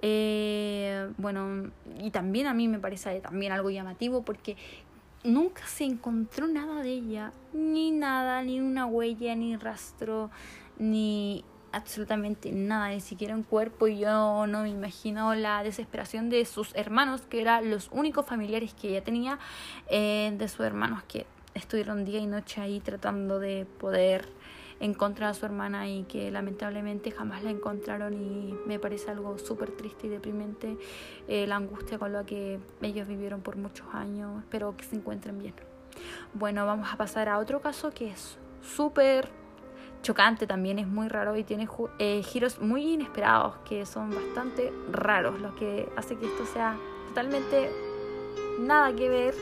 Eh, 0.00 1.10
bueno, 1.18 1.70
y 1.98 2.10
también 2.10 2.46
a 2.46 2.54
mí 2.54 2.68
me 2.68 2.78
parece 2.78 3.20
también 3.20 3.52
algo 3.52 3.68
llamativo 3.68 4.22
porque 4.22 4.56
nunca 5.24 5.66
se 5.66 5.84
encontró 5.84 6.46
nada 6.46 6.82
de 6.82 6.88
ella, 6.90 7.32
ni 7.52 7.90
nada, 7.90 8.42
ni 8.42 8.60
una 8.60 8.86
huella, 8.86 9.34
ni 9.36 9.56
rastro, 9.56 10.30
ni 10.78 11.44
absolutamente 11.70 12.50
nada, 12.50 12.88
ni 12.88 13.00
siquiera 13.00 13.34
un 13.34 13.42
cuerpo. 13.42 13.88
Y 13.88 13.98
yo 13.98 14.46
no 14.46 14.62
me 14.62 14.70
imagino 14.70 15.34
la 15.34 15.62
desesperación 15.62 16.30
de 16.30 16.46
sus 16.46 16.74
hermanos, 16.74 17.20
que 17.28 17.42
eran 17.42 17.70
los 17.70 17.90
únicos 17.92 18.24
familiares 18.24 18.72
que 18.72 18.88
ella 18.88 19.04
tenía, 19.04 19.38
eh, 19.88 20.34
de 20.36 20.48
sus 20.48 20.60
hermanos 20.60 21.02
que 21.04 21.26
estuvieron 21.54 22.04
día 22.04 22.20
y 22.20 22.26
noche 22.26 22.60
ahí 22.60 22.80
tratando 22.80 23.38
de 23.38 23.66
poder 23.78 24.28
encontrar 24.80 25.30
a 25.30 25.34
su 25.34 25.46
hermana 25.46 25.88
y 25.88 26.02
que 26.04 26.30
lamentablemente 26.30 27.12
jamás 27.12 27.44
la 27.44 27.50
encontraron 27.50 28.14
y 28.14 28.54
me 28.66 28.80
parece 28.80 29.10
algo 29.10 29.38
súper 29.38 29.70
triste 29.70 30.08
y 30.08 30.10
deprimente 30.10 30.76
eh, 31.28 31.46
la 31.46 31.56
angustia 31.56 31.98
con 31.98 32.12
la 32.12 32.24
que 32.24 32.58
ellos 32.80 33.06
vivieron 33.06 33.42
por 33.42 33.56
muchos 33.56 33.86
años. 33.92 34.42
Espero 34.42 34.76
que 34.76 34.84
se 34.84 34.96
encuentren 34.96 35.38
bien. 35.38 35.54
Bueno, 36.34 36.66
vamos 36.66 36.92
a 36.92 36.96
pasar 36.96 37.28
a 37.28 37.38
otro 37.38 37.60
caso 37.60 37.90
que 37.90 38.10
es 38.10 38.38
súper 38.60 39.28
chocante 40.02 40.48
también, 40.48 40.80
es 40.80 40.86
muy 40.88 41.08
raro 41.08 41.36
y 41.36 41.44
tiene 41.44 41.68
eh, 42.00 42.22
giros 42.24 42.60
muy 42.60 42.94
inesperados 42.94 43.54
que 43.68 43.86
son 43.86 44.10
bastante 44.10 44.72
raros, 44.90 45.40
lo 45.40 45.54
que 45.54 45.88
hace 45.96 46.16
que 46.16 46.26
esto 46.26 46.44
sea 46.46 46.76
totalmente 47.06 47.70
nada 48.58 48.92
que 48.94 49.08
ver 49.08 49.34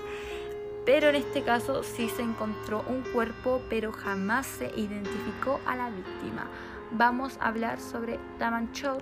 pero 0.85 1.09
en 1.09 1.17
este 1.17 1.43
caso 1.43 1.83
sí 1.83 2.09
se 2.09 2.23
encontró 2.23 2.85
un 2.89 3.03
cuerpo, 3.13 3.63
pero 3.69 3.93
jamás 3.93 4.47
se 4.47 4.73
identificó 4.77 5.61
a 5.67 5.77
la 5.77 5.91
víctima. 5.91 6.47
Vamos 6.93 7.39
a 7.41 7.49
hablar 7.49 7.81
sobre 7.81 8.19
Daman 8.39 8.73
Chow, 8.73 8.99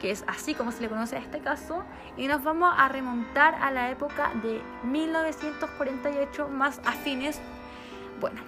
que 0.00 0.10
es 0.10 0.24
así 0.26 0.54
como 0.54 0.72
se 0.72 0.82
le 0.82 0.88
conoce 0.88 1.16
a 1.16 1.20
este 1.20 1.38
caso, 1.38 1.84
y 2.16 2.26
nos 2.26 2.42
vamos 2.42 2.74
a 2.76 2.88
remontar 2.88 3.54
a 3.54 3.70
la 3.70 3.90
época 3.90 4.32
de 4.42 4.60
1948 4.84 6.48
más 6.48 6.80
afines. 6.84 7.40
Bueno, 8.20 8.42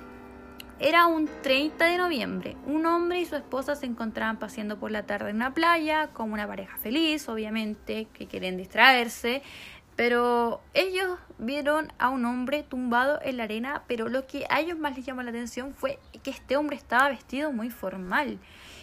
era 0.78 1.06
un 1.06 1.30
30 1.42 1.86
de 1.86 1.96
noviembre. 1.96 2.56
Un 2.66 2.84
hombre 2.84 3.20
y 3.20 3.24
su 3.24 3.34
esposa 3.34 3.74
se 3.76 3.86
encontraban 3.86 4.38
paseando 4.38 4.78
por 4.78 4.90
la 4.90 5.06
tarde 5.06 5.30
en 5.30 5.36
una 5.36 5.54
playa, 5.54 6.10
como 6.12 6.34
una 6.34 6.46
pareja 6.46 6.76
feliz, 6.76 7.28
obviamente, 7.30 8.08
que 8.12 8.26
quieren 8.26 8.58
distraerse. 8.58 9.42
Pero 9.96 10.60
ellos 10.74 11.18
vieron 11.38 11.92
a 11.98 12.08
un 12.08 12.24
hombre 12.24 12.62
tumbado 12.62 13.20
en 13.22 13.36
la 13.36 13.44
arena, 13.44 13.82
pero 13.86 14.08
lo 14.08 14.26
que 14.26 14.46
a 14.48 14.60
ellos 14.60 14.78
más 14.78 14.96
les 14.96 15.04
llamó 15.04 15.22
la 15.22 15.30
atención 15.30 15.74
fue 15.74 15.98
que 16.22 16.30
este 16.30 16.56
hombre 16.56 16.76
estaba 16.76 17.08
vestido 17.08 17.52
muy 17.52 17.70
formal. 17.70 18.38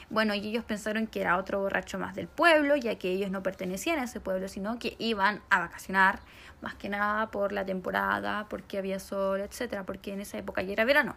Bueno, 0.10 0.36
y 0.36 0.48
ellos 0.48 0.64
pensaron 0.64 1.08
que 1.08 1.22
era 1.22 1.38
otro 1.38 1.60
borracho 1.62 1.98
más 1.98 2.16
del 2.16 2.28
pueblo, 2.28 2.76
ya 2.76 2.96
que 2.96 3.12
ellos 3.12 3.32
no 3.32 3.42
pertenecían 3.42 4.00
a 4.00 4.04
ese 4.04 4.20
pueblo, 4.20 4.48
sino 4.48 4.78
que 4.78 4.96
iban 5.00 5.42
a 5.50 5.60
vacacionar, 5.60 6.20
más 6.62 6.76
que 6.76 6.90
nada 6.90 7.32
por 7.32 7.52
la 7.52 7.66
temporada, 7.66 8.46
porque 8.50 8.78
había 8.78 9.00
sol, 9.00 9.42
etcétera, 9.42 9.84
porque 9.84 10.14
en 10.14 10.22
esa 10.22 10.38
época 10.38 10.62
ya 10.62 10.74
era 10.74 10.86
verano. 10.86 11.16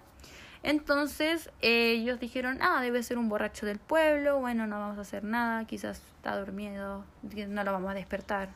Entonces 0.62 1.50
ellos 1.60 2.18
dijeron, 2.18 2.58
ah, 2.60 2.80
debe 2.80 3.02
ser 3.02 3.18
un 3.18 3.28
borracho 3.28 3.66
del 3.66 3.78
pueblo, 3.78 4.40
bueno, 4.40 4.66
no 4.66 4.78
vamos 4.78 4.98
a 4.98 5.02
hacer 5.02 5.22
nada, 5.22 5.64
quizás 5.66 6.02
está 6.16 6.36
dormido, 6.36 7.04
no 7.48 7.64
lo 7.64 7.72
vamos 7.72 7.90
a 7.90 7.94
despertar. 7.94 8.48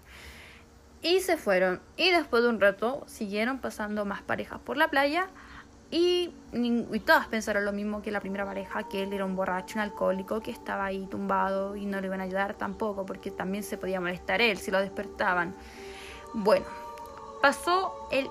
Y 1.02 1.21
se 1.21 1.37
fueron. 1.37 1.80
Y 1.97 2.11
después 2.11 2.42
de 2.42 2.49
un 2.49 2.61
rato 2.61 3.04
siguieron 3.07 3.59
pasando 3.59 4.04
más 4.04 4.23
parejas 4.23 4.61
por 4.61 4.76
la 4.76 4.88
playa. 4.88 5.28
Y, 5.90 6.33
y, 6.52 7.00
todas 7.00 7.26
pensaron 7.26 7.64
lo 7.64 7.73
mismo 7.73 8.00
que 8.00 8.12
la 8.12 8.21
primera 8.21 8.45
pareja, 8.45 8.88
que 8.88 9.02
él 9.02 9.12
era 9.12 9.25
un 9.25 9.35
borracho, 9.35 9.75
un 9.76 9.80
alcohólico, 9.80 10.40
que 10.40 10.52
estaba 10.52 10.85
ahí 10.85 11.04
tumbado 11.11 11.75
y 11.75 11.85
no 11.85 12.00
le 12.00 12.07
iban 12.07 12.21
a 12.21 12.25
ayudar 12.25 12.54
tampoco, 12.54 13.04
porque 13.04 13.33
también 13.33 13.64
se 13.64 13.76
podía 13.76 14.00
molestar 14.00 14.40
él 14.40 14.57
si 14.59 14.71
lo 14.71 14.80
despertaban. 14.80 15.52
Bueno, 16.33 16.64
pasó 17.42 18.07
el 18.12 18.28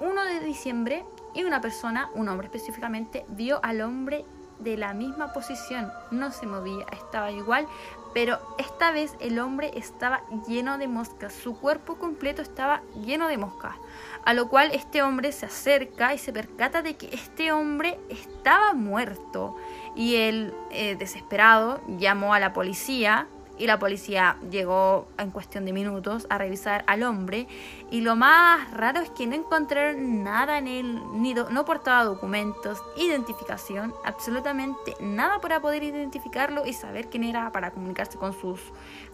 1 0.00 0.24
de 0.24 0.40
diciembre 0.40 1.04
y 1.32 1.44
una 1.44 1.60
persona, 1.60 2.10
un 2.14 2.28
hombre 2.28 2.46
específicamente, 2.46 3.24
vio 3.28 3.60
al 3.62 3.82
hombre 3.82 4.24
de 4.58 4.76
la 4.76 4.92
misma 4.92 5.32
posición, 5.32 5.92
no 6.10 6.32
se 6.32 6.46
movía, 6.46 6.86
estaba 6.92 7.30
igual, 7.30 7.66
pero 8.12 8.38
esta 8.58 8.90
vez 8.92 9.14
el 9.20 9.38
hombre 9.38 9.70
estaba 9.74 10.22
lleno 10.46 10.78
de 10.78 10.88
moscas, 10.88 11.32
su 11.32 11.56
cuerpo 11.56 11.96
completo 11.96 12.42
estaba 12.42 12.82
lleno 13.04 13.28
de 13.28 13.38
moscas, 13.38 13.76
a 14.24 14.34
lo 14.34 14.48
cual 14.48 14.70
este 14.72 15.02
hombre 15.02 15.32
se 15.32 15.46
acerca 15.46 16.14
y 16.14 16.18
se 16.18 16.32
percata 16.32 16.82
de 16.82 16.96
que 16.96 17.08
este 17.12 17.52
hombre 17.52 17.98
estaba 18.08 18.74
muerto. 18.74 19.56
Y 19.96 20.16
él, 20.16 20.54
eh, 20.70 20.96
desesperado, 20.96 21.80
llamó 21.86 22.34
a 22.34 22.40
la 22.40 22.52
policía 22.52 23.26
y 23.60 23.66
la 23.66 23.78
policía 23.78 24.38
llegó 24.50 25.06
en 25.18 25.30
cuestión 25.30 25.66
de 25.66 25.74
minutos 25.74 26.26
a 26.30 26.38
revisar 26.38 26.82
al 26.86 27.02
hombre 27.02 27.46
y 27.90 28.00
lo 28.00 28.16
más 28.16 28.70
raro 28.72 29.00
es 29.00 29.10
que 29.10 29.26
no 29.26 29.34
encontraron 29.34 30.24
nada 30.24 30.56
en 30.56 30.66
él, 30.66 31.02
ni 31.12 31.34
no 31.34 31.64
portaba 31.66 32.04
documentos, 32.04 32.82
identificación, 32.96 33.92
absolutamente 34.02 34.94
nada 35.00 35.40
para 35.40 35.60
poder 35.60 35.82
identificarlo 35.82 36.64
y 36.64 36.72
saber 36.72 37.10
quién 37.10 37.22
era 37.22 37.52
para 37.52 37.70
comunicarse 37.70 38.16
con 38.16 38.32
sus 38.32 38.60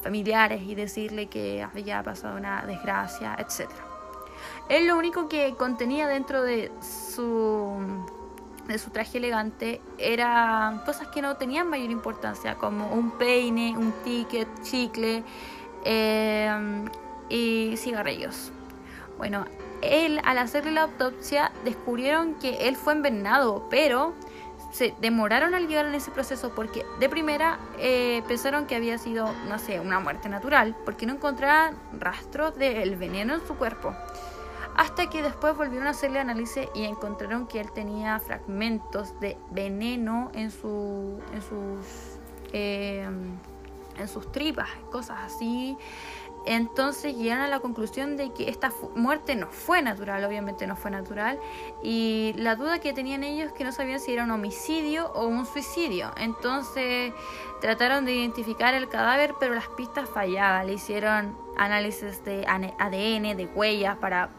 familiares 0.01 0.63
y 0.63 0.77
decirle 0.77 1.27
que 1.27 1.65
había 1.65 2.01
pasado 2.05 2.37
una 2.37 2.65
desgracia, 2.65 3.37
etc. 3.41 3.69
Él 4.69 4.87
lo 4.87 4.97
único 4.97 5.29
que 5.29 5.57
contenía 5.57 6.07
dentro 6.07 6.43
de 6.43 6.71
su 6.81 8.07
de 8.67 8.79
su 8.79 8.91
traje 8.91 9.19
elegante 9.19 9.81
eran 9.99 10.81
cosas 10.81 11.09
que 11.09 11.23
no 11.23 11.37
tenían 11.37 11.69
mayor 11.69 11.91
importancia, 11.91 12.57
como 12.57 12.93
un 12.93 13.13
peine, 13.13 13.77
un 13.77 13.93
ticket, 14.05 14.49
chicle 14.63 15.23
eh, 15.85 16.85
y 17.29 17.75
cigarrillos. 17.77 18.51
Bueno, 19.19 19.47
él 19.83 20.21
al 20.25 20.39
hacerle 20.39 20.73
la 20.73 20.83
autopsia 20.83 21.53
descubrieron 21.65 22.35
que 22.35 22.69
él 22.69 22.77
fue 22.77 22.93
envenenado, 22.93 23.67
pero 23.71 24.15
se 24.73 24.95
demoraron 25.01 25.55
al 25.55 25.69
llegar 25.69 25.87
en 25.87 25.95
ese 25.95 26.11
proceso 26.11 26.53
porque 26.55 26.85
de 27.01 27.09
primera 27.09 27.59
eh, 27.79 28.23
pensaron 28.29 28.67
que 28.67 28.77
había 28.77 28.99
sido, 28.99 29.33
no 29.49 29.59
sé, 29.59 29.81
una 29.81 30.01
muerte 30.01 30.29
natural, 30.29 30.77
porque 30.85 31.07
no 31.07 31.15
encontraban 31.15 31.77
rastros 31.99 32.57
del 32.57 32.97
veneno 32.97 33.35
en 33.35 33.47
su 33.47 33.55
cuerpo 33.55 33.95
hasta 34.77 35.09
que 35.09 35.23
después 35.23 35.57
volvieron 35.57 35.87
a 35.87 35.91
hacerle 35.91 36.21
análisis 36.21 36.69
y 36.75 36.85
encontraron 36.85 37.47
que 37.47 37.61
él 37.61 37.73
tenía 37.73 38.19
fragmentos 38.21 39.19
de 39.21 39.39
veneno 39.51 40.31
en, 40.35 40.51
su, 40.51 41.19
en, 41.33 41.43
sus, 41.43 42.19
eh, 42.53 43.09
en 43.99 44.09
sus 44.09 44.31
tripas, 44.33 44.69
cosas 44.91 45.19
así. 45.25 45.79
Entonces 46.45 47.17
llegaron 47.17 47.43
a 47.43 47.49
la 47.49 47.59
conclusión 47.59 48.17
de 48.17 48.33
que 48.33 48.49
esta 48.49 48.71
muerte 48.95 49.35
no 49.35 49.49
fue 49.49 49.83
natural, 49.83 50.25
obviamente 50.25 50.67
no 50.69 50.77
fue 50.77 50.93
natural, 50.93 51.41
y 51.83 52.35
la 52.37 52.55
duda 52.55 52.79
que 52.79 52.93
tenían 52.93 53.25
ellos 53.25 53.51
que 53.53 53.65
no 53.65 53.73
sabían 53.73 53.99
si 53.99 54.13
era 54.13 54.23
un 54.23 54.31
homicidio 54.31 55.11
o 55.13 55.27
un 55.27 55.45
suicidio. 55.45 56.13
Entonces 56.17 57.13
trataron 57.61 58.05
de 58.05 58.13
identificar 58.13 58.75
el 58.75 58.89
cadáver, 58.89 59.35
pero 59.41 59.55
las 59.55 59.67
pistas 59.71 60.09
fallaban. 60.09 60.69
Le 60.69 60.75
hicieron 60.75 61.37
análisis 61.57 62.23
de 62.25 62.47
ADN, 62.47 63.37
de 63.37 63.49
huellas 63.53 63.97
para 63.97 64.31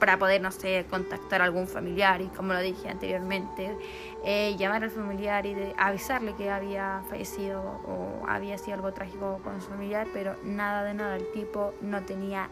para 0.00 0.18
poder, 0.18 0.40
no 0.40 0.50
sé, 0.50 0.86
contactar 0.90 1.42
a 1.42 1.44
algún 1.44 1.68
familiar 1.68 2.20
y 2.22 2.28
como 2.28 2.52
lo 2.52 2.60
dije 2.60 2.88
anteriormente, 2.88 3.76
eh, 4.24 4.56
llamar 4.58 4.82
al 4.82 4.90
familiar 4.90 5.46
y 5.46 5.54
de 5.54 5.74
avisarle 5.76 6.34
que 6.34 6.50
había 6.50 7.02
fallecido 7.08 7.60
o 7.60 8.26
había 8.26 8.58
sido 8.58 8.74
algo 8.74 8.92
trágico 8.92 9.40
con 9.44 9.60
su 9.60 9.68
familiar, 9.68 10.08
pero 10.12 10.34
nada 10.42 10.82
de 10.84 10.94
nada, 10.94 11.16
el 11.16 11.30
tipo 11.32 11.74
no 11.82 12.02
tenía 12.02 12.48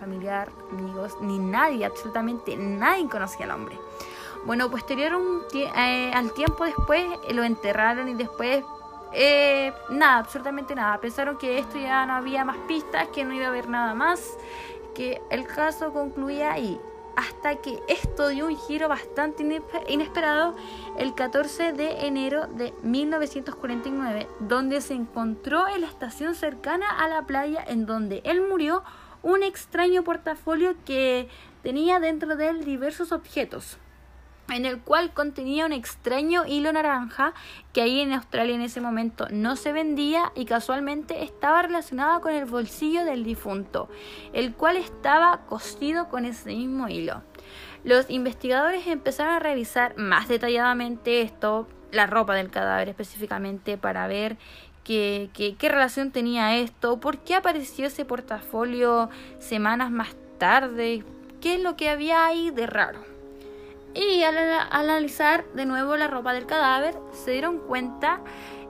familiar, 0.00 0.48
amigos, 0.72 1.16
ni 1.20 1.38
nadie, 1.38 1.84
absolutamente 1.84 2.56
nadie 2.56 3.08
conocía 3.08 3.44
al 3.44 3.52
hombre. 3.52 3.76
Bueno, 4.44 4.70
posterior 4.70 5.14
un 5.14 5.42
eh, 5.54 6.12
al 6.14 6.32
tiempo 6.32 6.64
después 6.64 7.04
lo 7.32 7.42
enterraron 7.42 8.08
y 8.08 8.14
después 8.14 8.64
eh, 9.12 9.72
nada, 9.90 10.18
absolutamente 10.18 10.74
nada. 10.74 10.98
Pensaron 11.00 11.36
que 11.38 11.58
esto 11.58 11.78
ya 11.78 12.04
no 12.06 12.14
había 12.14 12.44
más 12.44 12.58
pistas, 12.68 13.08
que 13.08 13.24
no 13.24 13.32
iba 13.34 13.46
a 13.46 13.48
haber 13.48 13.68
nada 13.68 13.94
más 13.94 14.36
que 14.96 15.20
el 15.30 15.46
caso 15.46 15.92
concluía 15.92 16.52
ahí. 16.52 16.80
hasta 17.16 17.56
que 17.56 17.80
esto 17.88 18.28
dio 18.28 18.46
un 18.46 18.58
giro 18.58 18.88
bastante 18.90 19.42
inesperado 19.88 20.54
el 20.98 21.14
14 21.14 21.72
de 21.72 22.06
enero 22.06 22.46
de 22.46 22.74
1949, 22.82 24.28
donde 24.40 24.82
se 24.82 24.92
encontró 24.92 25.66
en 25.66 25.80
la 25.80 25.86
estación 25.86 26.34
cercana 26.34 26.86
a 26.90 27.08
la 27.08 27.22
playa 27.22 27.64
en 27.66 27.86
donde 27.86 28.20
él 28.24 28.42
murió 28.46 28.82
un 29.22 29.42
extraño 29.42 30.04
portafolio 30.04 30.74
que 30.84 31.30
tenía 31.62 32.00
dentro 32.00 32.36
de 32.36 32.48
él 32.48 32.66
diversos 32.66 33.12
objetos 33.12 33.78
en 34.48 34.64
el 34.64 34.80
cual 34.80 35.12
contenía 35.12 35.66
un 35.66 35.72
extraño 35.72 36.46
hilo 36.46 36.72
naranja 36.72 37.34
que 37.72 37.82
ahí 37.82 38.00
en 38.00 38.12
Australia 38.12 38.54
en 38.54 38.62
ese 38.62 38.80
momento 38.80 39.26
no 39.30 39.56
se 39.56 39.72
vendía 39.72 40.32
y 40.34 40.44
casualmente 40.44 41.24
estaba 41.24 41.62
relacionado 41.62 42.20
con 42.20 42.32
el 42.32 42.44
bolsillo 42.44 43.04
del 43.04 43.24
difunto, 43.24 43.88
el 44.32 44.54
cual 44.54 44.76
estaba 44.76 45.40
cosido 45.46 46.08
con 46.08 46.24
ese 46.24 46.50
mismo 46.50 46.88
hilo. 46.88 47.22
Los 47.84 48.10
investigadores 48.10 48.86
empezaron 48.86 49.34
a 49.34 49.38
revisar 49.38 49.96
más 49.96 50.28
detalladamente 50.28 51.22
esto, 51.22 51.68
la 51.92 52.06
ropa 52.06 52.34
del 52.34 52.50
cadáver 52.50 52.88
específicamente, 52.88 53.78
para 53.78 54.06
ver 54.06 54.36
qué, 54.82 55.30
qué 55.34 55.68
relación 55.68 56.10
tenía 56.10 56.56
esto, 56.56 56.98
por 56.98 57.18
qué 57.18 57.34
apareció 57.36 57.86
ese 57.86 58.04
portafolio 58.04 59.08
semanas 59.38 59.90
más 59.90 60.16
tarde, 60.38 61.04
qué 61.40 61.56
es 61.56 61.62
lo 61.62 61.76
que 61.76 61.88
había 61.88 62.26
ahí 62.26 62.50
de 62.50 62.66
raro. 62.66 63.15
Y 63.96 64.22
al, 64.22 64.36
analizar 64.70 65.46
de 65.54 65.64
nuevo 65.64 65.96
la 65.96 66.06
ropa 66.06 66.34
del 66.34 66.44
cadáver, 66.44 66.98
se 67.12 67.30
dieron 67.30 67.58
cuenta 67.58 68.20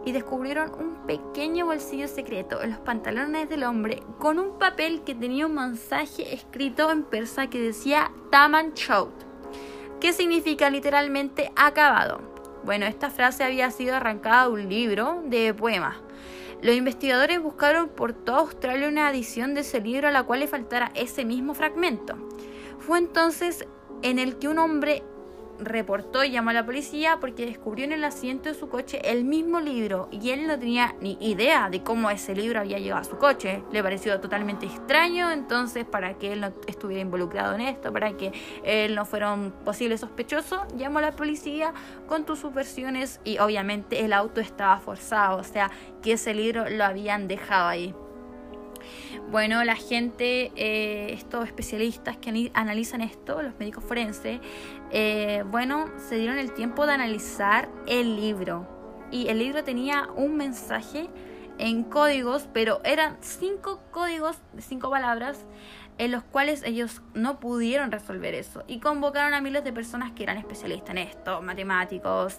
y 0.04 0.12
descubrieron 0.12 0.72
un 0.78 1.04
pequeño 1.04 1.66
bolsillo 1.66 2.06
secreto 2.06 2.62
en 2.62 2.70
los 2.70 2.78
pantalones 2.78 3.48
del 3.48 3.64
hombre 3.64 4.04
con 4.20 4.38
un 4.38 4.56
papel 4.56 5.02
que 5.02 5.16
tenía 5.16 5.46
un 5.46 5.54
mensaje 5.54 6.32
escrito 6.32 6.92
en 6.92 7.02
persa 7.02 7.48
que 7.48 7.60
decía 7.60 8.12
Taman 8.30 8.74
Chout, 8.74 9.12
que 10.00 10.12
significa 10.12 10.70
literalmente 10.70 11.50
acabado. 11.56 12.20
Bueno, 12.64 12.86
esta 12.86 13.10
frase 13.10 13.42
había 13.42 13.72
sido 13.72 13.96
arrancada 13.96 14.44
de 14.44 14.50
un 14.50 14.68
libro 14.68 15.24
de 15.26 15.52
poemas. 15.52 15.96
Los 16.62 16.76
investigadores 16.76 17.42
buscaron 17.42 17.88
por 17.88 18.12
toda 18.12 18.38
Australia 18.38 18.86
una 18.86 19.10
edición 19.10 19.54
de 19.54 19.62
ese 19.62 19.80
libro 19.80 20.06
a 20.06 20.12
la 20.12 20.22
cual 20.22 20.38
le 20.40 20.46
faltara 20.46 20.92
ese 20.94 21.24
mismo 21.24 21.52
fragmento. 21.52 22.14
Fue 22.78 22.98
entonces 22.98 23.66
en 24.02 24.20
el 24.20 24.38
que 24.38 24.46
un 24.46 24.58
hombre 24.58 25.02
reportó 25.58 26.24
y 26.24 26.30
llamó 26.30 26.50
a 26.50 26.52
la 26.52 26.66
policía 26.66 27.18
porque 27.20 27.46
descubrió 27.46 27.84
en 27.84 27.92
el 27.92 28.04
asiento 28.04 28.48
de 28.48 28.54
su 28.54 28.68
coche 28.68 29.00
el 29.04 29.24
mismo 29.24 29.60
libro 29.60 30.08
y 30.10 30.30
él 30.30 30.46
no 30.46 30.58
tenía 30.58 30.94
ni 31.00 31.16
idea 31.20 31.70
de 31.70 31.82
cómo 31.82 32.10
ese 32.10 32.34
libro 32.34 32.60
había 32.60 32.78
llegado 32.78 33.00
a 33.00 33.04
su 33.04 33.16
coche. 33.18 33.62
Le 33.72 33.82
pareció 33.82 34.20
totalmente 34.20 34.66
extraño, 34.66 35.30
entonces 35.30 35.84
para 35.84 36.14
que 36.14 36.32
él 36.32 36.40
no 36.40 36.52
estuviera 36.66 37.02
involucrado 37.02 37.54
en 37.54 37.62
esto, 37.62 37.92
para 37.92 38.16
que 38.16 38.32
él 38.64 38.94
no 38.94 39.04
fuera 39.04 39.32
un 39.32 39.50
posible 39.50 39.98
sospechoso, 39.98 40.66
llamó 40.76 40.98
a 40.98 41.02
la 41.02 41.12
policía 41.12 41.72
con 42.06 42.26
sus 42.26 42.52
versiones 42.52 43.20
y 43.24 43.38
obviamente 43.38 44.04
el 44.04 44.12
auto 44.12 44.40
estaba 44.40 44.78
forzado, 44.78 45.38
o 45.38 45.44
sea 45.44 45.70
que 46.02 46.12
ese 46.12 46.34
libro 46.34 46.68
lo 46.68 46.84
habían 46.84 47.28
dejado 47.28 47.68
ahí. 47.68 47.94
Bueno, 49.30 49.64
la 49.64 49.74
gente, 49.74 50.52
eh, 50.54 51.12
estos 51.12 51.46
especialistas 51.46 52.16
que 52.16 52.50
analizan 52.54 53.00
esto, 53.00 53.42
los 53.42 53.58
médicos 53.58 53.82
forenses, 53.82 54.40
eh, 54.92 55.42
bueno, 55.50 55.90
se 55.96 56.16
dieron 56.16 56.38
el 56.38 56.52
tiempo 56.52 56.86
de 56.86 56.92
analizar 56.92 57.68
el 57.88 58.14
libro. 58.14 58.68
Y 59.10 59.26
el 59.26 59.40
libro 59.40 59.64
tenía 59.64 60.08
un 60.14 60.36
mensaje 60.36 61.08
en 61.58 61.82
códigos, 61.82 62.48
pero 62.52 62.80
eran 62.84 63.16
cinco 63.20 63.80
códigos 63.90 64.36
cinco 64.58 64.90
palabras 64.90 65.44
en 65.98 66.12
los 66.12 66.22
cuales 66.22 66.62
ellos 66.64 67.02
no 67.14 67.40
pudieron 67.40 67.90
resolver 67.90 68.34
eso 68.34 68.62
y 68.66 68.80
convocaron 68.80 69.32
a 69.32 69.40
miles 69.40 69.64
de 69.64 69.72
personas 69.72 70.12
que 70.12 70.22
eran 70.22 70.36
especialistas 70.36 70.90
en 70.90 70.98
esto, 70.98 71.40
matemáticos 71.42 72.38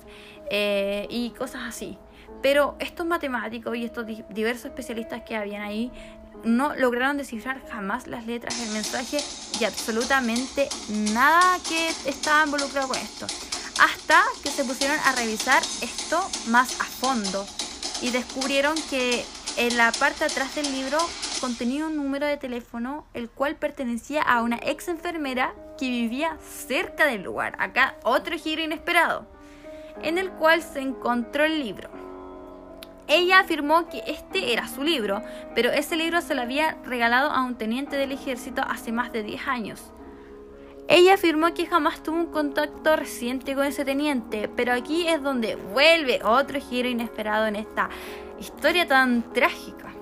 eh, 0.51 1.07
y 1.09 1.31
cosas 1.31 1.63
así. 1.67 1.97
Pero 2.41 2.75
estos 2.79 3.05
matemáticos 3.07 3.75
y 3.75 3.85
estos 3.85 4.05
diversos 4.29 4.65
especialistas 4.65 5.23
que 5.23 5.35
habían 5.35 5.63
ahí 5.63 5.91
no 6.43 6.75
lograron 6.75 7.17
descifrar 7.17 7.61
jamás 7.69 8.07
las 8.07 8.25
letras 8.25 8.59
del 8.59 8.69
mensaje 8.69 9.17
y 9.59 9.63
absolutamente 9.65 10.69
nada 11.13 11.59
que 11.67 11.89
estaba 12.05 12.45
involucrado 12.45 12.87
con 12.87 12.97
esto. 12.97 13.27
Hasta 13.79 14.23
que 14.43 14.49
se 14.49 14.63
pusieron 14.63 14.97
a 15.05 15.13
revisar 15.13 15.61
esto 15.81 16.19
más 16.47 16.79
a 16.81 16.85
fondo 16.85 17.45
y 18.01 18.09
descubrieron 18.11 18.75
que 18.89 19.25
en 19.57 19.77
la 19.77 19.91
parte 19.91 20.25
atrás 20.25 20.55
del 20.55 20.71
libro 20.71 20.97
contenía 21.41 21.85
un 21.85 21.95
número 21.95 22.25
de 22.25 22.37
teléfono 22.37 23.05
el 23.13 23.29
cual 23.29 23.55
pertenecía 23.55 24.21
a 24.21 24.41
una 24.41 24.59
ex 24.61 24.87
enfermera 24.87 25.53
que 25.77 25.89
vivía 25.89 26.37
cerca 26.67 27.05
del 27.05 27.23
lugar. 27.23 27.55
Acá 27.59 27.95
otro 28.03 28.37
giro 28.37 28.61
inesperado, 28.61 29.27
en 30.01 30.17
el 30.17 30.29
cual 30.31 30.63
se 30.63 30.79
encontró 30.81 31.43
el 31.43 31.59
libro. 31.59 31.96
Ella 33.07 33.39
afirmó 33.39 33.87
que 33.89 34.03
este 34.05 34.51
era 34.51 34.67
su 34.67 34.83
libro, 34.83 35.21
pero 35.55 35.71
ese 35.71 35.95
libro 35.95 36.21
se 36.21 36.35
lo 36.35 36.41
había 36.41 36.77
regalado 36.85 37.31
a 37.31 37.43
un 37.43 37.55
teniente 37.55 37.95
del 37.95 38.11
ejército 38.11 38.61
hace 38.67 38.91
más 38.91 39.13
de 39.13 39.23
10 39.23 39.47
años. 39.47 39.91
Ella 40.89 41.15
afirmó 41.15 41.53
que 41.53 41.65
jamás 41.65 42.01
tuvo 42.01 42.17
un 42.17 42.27
contacto 42.27 42.95
reciente 42.95 43.55
con 43.55 43.65
ese 43.65 43.83
teniente, 43.83 44.49
pero 44.55 44.73
aquí 44.73 45.07
es 45.07 45.21
donde 45.21 45.55
vuelve 45.55 46.21
otro 46.23 46.59
giro 46.61 46.87
inesperado 46.87 47.45
en 47.47 47.57
esta 47.57 47.89
historia 48.39 48.87
tan 48.87 49.33
trágica. 49.33 49.93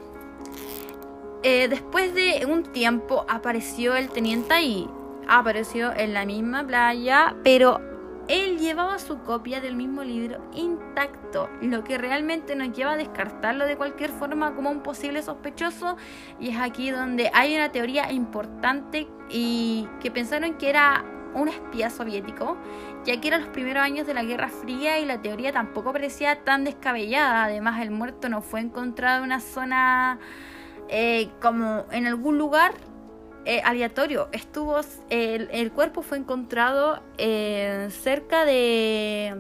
Eh, 1.42 1.68
después 1.68 2.14
de 2.14 2.46
un 2.48 2.64
tiempo 2.64 3.26
apareció 3.30 3.96
el 3.96 4.10
teniente 4.10 4.54
ahí, 4.54 4.90
apareció 5.28 5.92
en 5.96 6.14
la 6.14 6.26
misma 6.26 6.66
playa, 6.66 7.36
pero 7.44 7.80
él 8.28 8.58
llevaba 8.58 8.98
su 8.98 9.20
copia 9.20 9.62
del 9.62 9.76
mismo 9.76 10.04
libro 10.04 10.40
intacto, 10.54 11.50
lo 11.62 11.84
que 11.84 11.98
realmente 11.98 12.56
nos 12.56 12.72
lleva 12.76 12.94
a 12.94 12.98
descartarlo 12.98 13.66
de 13.66 13.78
cualquier 13.78 14.10
forma 14.10 14.56
como 14.56 14.72
un 14.72 14.82
posible 14.82 15.22
sospechoso. 15.22 15.98
Y 16.40 16.50
es 16.50 16.60
aquí 16.60 16.90
donde 16.90 17.30
hay 17.34 17.56
una 17.56 17.72
teoría 17.72 18.12
importante 18.12 19.08
y 19.30 19.88
que 20.00 20.10
pensaron 20.12 20.56
que 20.56 20.70
era 20.70 21.06
un 21.36 21.50
espía 21.50 21.90
soviético, 21.90 22.58
ya 23.04 23.20
que 23.20 23.28
eran 23.28 23.42
los 23.42 23.50
primeros 23.50 23.84
años 23.84 24.08
de 24.08 24.14
la 24.14 24.24
Guerra 24.24 24.48
Fría 24.48 25.00
y 25.00 25.06
la 25.06 25.22
teoría 25.22 25.52
tampoco 25.52 25.92
parecía 25.92 26.44
tan 26.44 26.64
descabellada. 26.64 27.44
Además, 27.44 27.82
el 27.82 27.92
muerto 27.92 28.30
no 28.30 28.42
fue 28.42 28.62
encontrado 28.62 29.20
en 29.20 29.26
una 29.26 29.42
zona 29.42 30.20
eh, 30.90 31.30
como 31.42 31.86
en 31.92 32.08
algún 32.08 32.38
lugar 32.38 32.74
eh, 33.46 33.62
aleatorio. 33.64 34.28
Estuvo, 34.32 34.80
el, 35.10 35.50
el, 35.52 35.72
cuerpo 35.72 36.02
fue 36.02 36.18
encontrado 36.18 37.02
eh, 37.18 37.90
cerca 37.92 38.46
de 38.46 39.36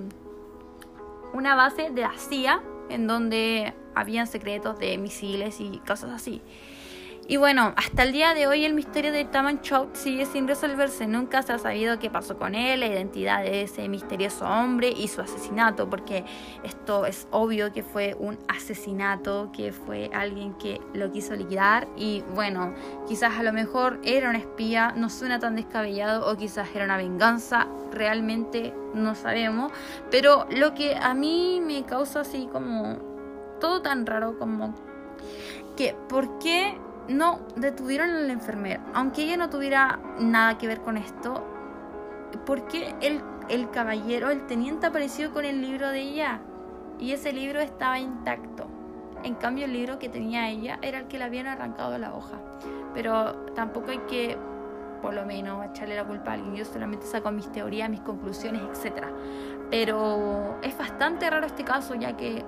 una 1.34 1.56
base 1.56 1.89
de 1.89 2.02
la 2.02 2.13
CIA, 2.18 2.62
en 2.89 3.08
donde 3.08 3.74
habían 3.96 4.28
secretos 4.28 4.78
de 4.80 4.98
misiles 4.98 5.60
y 5.60 5.80
cosas 5.80 6.12
así. 6.12 6.41
Y 7.28 7.38
bueno, 7.38 7.74
hasta 7.76 8.04
el 8.04 8.12
día 8.12 8.36
de 8.36 8.46
hoy 8.46 8.66
el 8.66 8.76
misterio 8.76 9.12
de 9.12 9.26
Taman 9.26 9.62
Chout 9.62 9.96
sigue 9.96 10.28
sin 10.28 10.48
resolverse. 10.48 11.08
Nunca 11.08 11.42
se 11.42 11.54
ha 11.54 11.58
sabido 11.58 11.98
qué 11.98 12.12
pasó 12.12 12.38
con 12.38 12.54
él, 12.54 12.82
la 12.82 12.86
identidad 12.86 13.42
de 13.42 13.64
ese 13.64 13.90
misterioso 13.90 14.46
hombre 14.46 14.90
y 14.90 15.08
su 15.08 15.22
asesinato, 15.22 15.90
porque 15.90 16.24
esto 16.64 17.08
es 17.08 17.28
obvio 17.32 17.74
que 17.74 17.82
fue 17.82 18.16
un 18.20 18.38
asesinato, 18.48 19.50
que 19.52 19.72
fue 19.72 20.12
alguien 20.14 20.54
que 20.54 20.80
lo 20.94 21.12
quiso 21.12 21.34
liquidar. 21.34 21.88
Y 21.98 22.24
bueno, 22.36 22.76
quizás 23.08 23.40
a 23.40 23.42
lo 23.42 23.52
mejor 23.54 24.00
era 24.04 24.30
un 24.30 24.36
espía, 24.36 24.94
no 24.96 25.10
suena 25.10 25.40
tan 25.40 25.56
descabellado, 25.56 26.30
o 26.30 26.38
quizás 26.38 26.70
era 26.76 26.86
una 26.86 26.98
venganza, 26.98 27.68
realmente 27.92 28.72
no 28.94 29.16
sabemos. 29.16 29.72
Pero 30.12 30.46
lo 30.52 30.76
que 30.76 30.96
a 30.96 31.16
mí 31.16 31.60
me 31.60 31.86
causa 31.86 32.20
así 32.20 32.48
como 32.52 33.00
todo 33.60 33.82
tan 33.82 34.06
raro 34.06 34.38
como 34.38 34.76
que, 35.76 35.96
¿por 36.08 36.38
qué 36.38 36.78
no 37.08 37.39
detuvieron 37.56 38.10
a 38.10 38.20
la 38.20 38.34
enfermera, 38.34 38.82
aunque 38.94 39.24
ella 39.24 39.38
no 39.38 39.50
tuviera 39.50 40.00
nada 40.20 40.58
que 40.58 40.68
ver 40.68 40.82
con 40.82 40.98
esto, 40.98 41.46
porque 42.46 42.96
el, 43.02 43.22
el 43.50 43.70
caballero, 43.70 44.30
el 44.30 44.46
teniente 44.48 44.88
apareció 44.88 45.32
con 45.32 45.46
el 45.46 45.62
libro 45.62 45.89
de 45.89 46.02
ella 46.02 46.39
y 47.00 47.12
ese 47.12 47.32
libro 47.34 47.60
estaba 47.60 48.00
intacto. 48.00 48.68
En 49.24 49.36
cambio 49.36 49.65
el 49.65 49.74
libro 49.74 49.98
que 49.98 50.10
tenía 50.10 50.50
ella 50.50 50.78
era 50.82 51.00
el 51.00 51.08
que 51.08 51.18
le 51.18 51.24
habían 51.24 51.48
arrancado 51.48 51.98
la 51.98 52.13
hoja. 52.13 52.38
Pero 52.94 53.34
tampoco 53.56 53.91
hay 53.91 53.98
que, 54.08 54.38
por 55.02 55.13
lo 55.13 55.26
menos, 55.26 55.65
echarle 55.65 55.96
la 55.96 56.06
culpa 56.06 56.32
a 56.32 56.34
alguien. 56.36 56.56
Yo 56.56 56.65
solamente 56.65 57.06
saco 57.08 57.32
mis 57.32 57.52
teorías, 57.52 57.89
mis 57.89 58.02
conclusiones, 58.02 58.62
etc. 58.62 59.08
Pero 59.72 60.60
es 60.62 60.78
bastante 60.78 61.30
raro 61.30 61.48
este 61.48 61.63
caso 61.63 61.96
ya 61.96 62.15
que 62.15 62.46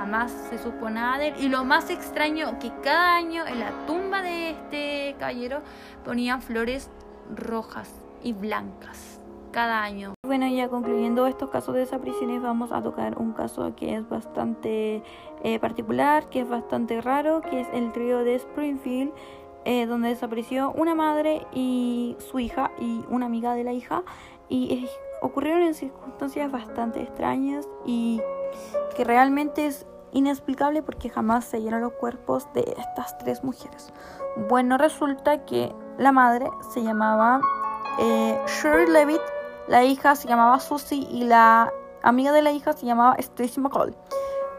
jamás 0.00 0.32
se 0.48 0.56
supo 0.56 0.88
nada 0.88 1.18
de 1.18 1.28
él. 1.28 1.34
Y 1.40 1.48
lo 1.50 1.62
más 1.62 1.90
extraño, 1.90 2.58
que 2.58 2.72
cada 2.82 3.16
año 3.16 3.46
en 3.46 3.60
la 3.60 3.70
tumba 3.86 4.22
de 4.22 4.50
este 4.50 5.14
caballero 5.18 5.58
ponían 6.06 6.40
flores 6.40 6.88
rojas 7.36 7.92
y 8.22 8.32
blancas. 8.32 9.20
Cada 9.52 9.82
año. 9.82 10.14
Bueno, 10.24 10.46
ya 10.46 10.68
concluyendo 10.68 11.26
estos 11.26 11.50
casos 11.50 11.74
de 11.74 11.80
desapariciones, 11.80 12.40
vamos 12.40 12.72
a 12.72 12.82
tocar 12.82 13.18
un 13.18 13.32
caso 13.32 13.74
que 13.76 13.96
es 13.96 14.08
bastante 14.08 15.02
eh, 15.42 15.58
particular, 15.58 16.30
que 16.30 16.40
es 16.40 16.48
bastante 16.48 17.02
raro, 17.02 17.42
que 17.42 17.60
es 17.60 17.68
el 17.74 17.92
trío 17.92 18.24
de 18.24 18.36
Springfield, 18.36 19.12
eh, 19.66 19.84
donde 19.84 20.08
desapareció 20.08 20.70
una 20.70 20.94
madre 20.94 21.46
y 21.52 22.16
su 22.30 22.38
hija 22.38 22.70
y 22.80 23.04
una 23.10 23.26
amiga 23.26 23.54
de 23.54 23.64
la 23.64 23.72
hija 23.74 24.02
y 24.48 24.88
ocurrieron 25.20 25.62
en 25.62 25.74
circunstancias 25.74 26.50
bastante 26.50 27.02
extrañas 27.02 27.68
y 27.84 28.22
que 28.94 29.04
realmente 29.04 29.66
es 29.66 29.86
inexplicable 30.12 30.82
porque 30.82 31.10
jamás 31.10 31.44
se 31.44 31.60
llenan 31.60 31.82
los 31.82 31.92
cuerpos 31.92 32.52
de 32.54 32.74
estas 32.78 33.16
tres 33.18 33.44
mujeres. 33.44 33.92
Bueno, 34.48 34.78
resulta 34.78 35.44
que 35.44 35.74
la 35.98 36.12
madre 36.12 36.48
se 36.72 36.82
llamaba 36.82 37.40
eh, 37.98 38.38
Shirley 38.46 38.88
Levitt, 38.88 39.20
la 39.68 39.84
hija 39.84 40.16
se 40.16 40.28
llamaba 40.28 40.58
Susie 40.60 41.06
y 41.10 41.24
la 41.24 41.72
amiga 42.02 42.32
de 42.32 42.42
la 42.42 42.52
hija 42.52 42.72
se 42.72 42.86
llamaba 42.86 43.14
Stacy 43.18 43.60
McCall. 43.60 43.94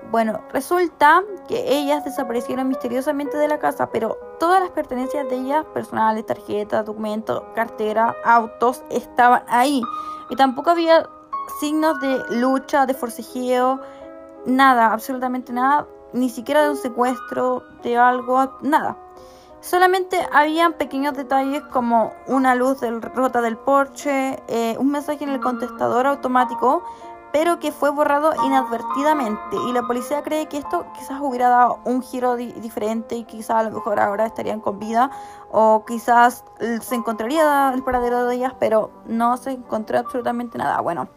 Bueno, 0.10 0.42
resulta 0.52 1.24
que 1.48 1.78
ellas 1.78 2.04
desaparecieron 2.04 2.68
misteriosamente 2.68 3.38
de 3.38 3.48
la 3.48 3.60
casa, 3.60 3.92
pero 3.92 4.18
todas 4.40 4.60
las 4.60 4.72
pertenencias 4.72 5.30
de 5.30 5.38
ellas, 5.38 5.66
personales, 5.74 6.26
tarjetas, 6.26 6.86
documentos, 6.86 7.44
cartera, 7.56 8.16
autos, 8.26 8.84
estaban 8.90 9.44
ahí. 9.48 9.82
Y 10.30 10.36
tampoco 10.36 10.72
había 10.72 11.08
signos 11.62 12.00
de 12.02 12.24
lucha, 12.32 12.88
de 12.88 12.96
forcejeo, 12.96 13.80
nada, 14.48 14.92
absolutamente 14.92 15.54
nada, 15.54 15.88
ni 16.12 16.30
siquiera 16.30 16.64
de 16.64 16.72
un 16.72 16.76
secuestro, 16.76 17.64
de 17.84 17.98
algo, 17.98 18.58
nada. 18.62 18.98
Solamente 19.60 20.18
habían 20.34 20.74
pequeños 20.74 21.14
detalles 21.16 21.62
como 21.72 22.14
una 22.26 22.56
luz 22.56 22.80
rota 23.14 23.42
del 23.42 23.58
porche, 23.58 24.42
eh, 24.48 24.76
un 24.80 24.90
mensaje 24.90 25.24
en 25.24 25.30
el 25.30 25.40
contestador 25.40 26.08
automático 26.08 26.84
pero 27.32 27.60
que 27.60 27.72
fue 27.72 27.92
borrado 27.92 28.34
inadvertidamente 28.46 29.56
y 29.70 29.72
la 29.72 29.84
policía 29.84 30.22
cree 30.22 30.48
que 30.48 30.58
esto 30.58 30.86
quizás 30.94 31.22
hubiera 31.22 31.48
dado 31.48 31.80
un 31.86 32.02
giro 32.02 32.36
diferente 32.36 33.16
y 33.16 33.24
quizás 33.24 33.52
a 33.52 33.64
lo 33.64 33.72
mejor 33.72 34.02
ahora 34.02 34.26
estarían 34.26 34.60
con 34.60 34.80
vida 34.80 35.12
o 35.50 35.86
quizás 35.86 36.44
se 36.82 36.96
encontraría 36.96 37.72
el 37.74 37.84
paradero 37.84 38.26
de 38.26 38.36
ellas, 38.36 38.54
pero 38.60 38.92
no 39.06 39.38
se 39.38 39.52
encontró 39.52 40.00
absolutamente 40.00 40.58
nada. 40.58 40.82
Bueno, 40.82 41.08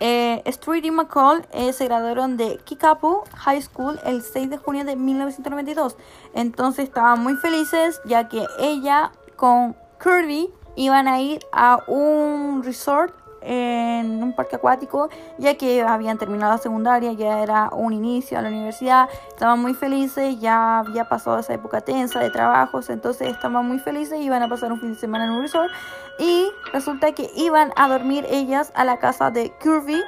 eh, 0.00 0.42
Street 0.46 0.84
y 0.84 0.90
McCall 0.90 1.46
se 1.72 1.84
graduaron 1.84 2.36
de 2.36 2.58
Kikapu 2.64 3.22
High 3.36 3.62
School 3.62 4.00
el 4.04 4.22
6 4.22 4.50
de 4.50 4.56
junio 4.56 4.84
de 4.84 4.96
1992, 4.96 5.96
entonces 6.34 6.84
estaban 6.84 7.22
muy 7.22 7.36
felices 7.36 8.00
ya 8.04 8.28
que 8.28 8.46
ella 8.58 9.12
con 9.36 9.76
Kirby 10.02 10.50
iban 10.76 11.08
a 11.08 11.20
ir 11.20 11.40
a 11.52 11.82
un 11.86 12.62
resort 12.64 13.14
en 13.40 14.22
un 14.22 14.32
parque 14.34 14.56
acuático, 14.56 15.08
ya 15.38 15.56
que 15.56 15.82
habían 15.82 16.18
terminado 16.18 16.52
la 16.52 16.58
secundaria, 16.58 17.12
ya 17.12 17.40
era 17.40 17.70
un 17.72 17.92
inicio 17.92 18.38
a 18.38 18.42
la 18.42 18.48
universidad, 18.48 19.08
estaban 19.28 19.60
muy 19.60 19.74
felices, 19.74 20.40
ya 20.40 20.78
había 20.80 21.08
pasado 21.08 21.38
esa 21.38 21.54
época 21.54 21.80
tensa 21.80 22.20
de 22.20 22.30
trabajos, 22.30 22.90
entonces 22.90 23.28
estaban 23.28 23.66
muy 23.66 23.78
felices, 23.78 24.20
iban 24.20 24.42
a 24.42 24.48
pasar 24.48 24.72
un 24.72 24.80
fin 24.80 24.92
de 24.92 24.98
semana 24.98 25.24
en 25.24 25.30
un 25.30 25.42
resort 25.42 25.70
y 26.18 26.50
resulta 26.72 27.12
que 27.12 27.30
iban 27.34 27.72
a 27.76 27.88
dormir 27.88 28.26
ellas 28.30 28.72
a 28.74 28.84
la 28.84 28.98
casa 28.98 29.30
de 29.30 29.52
Kirby 29.60 30.00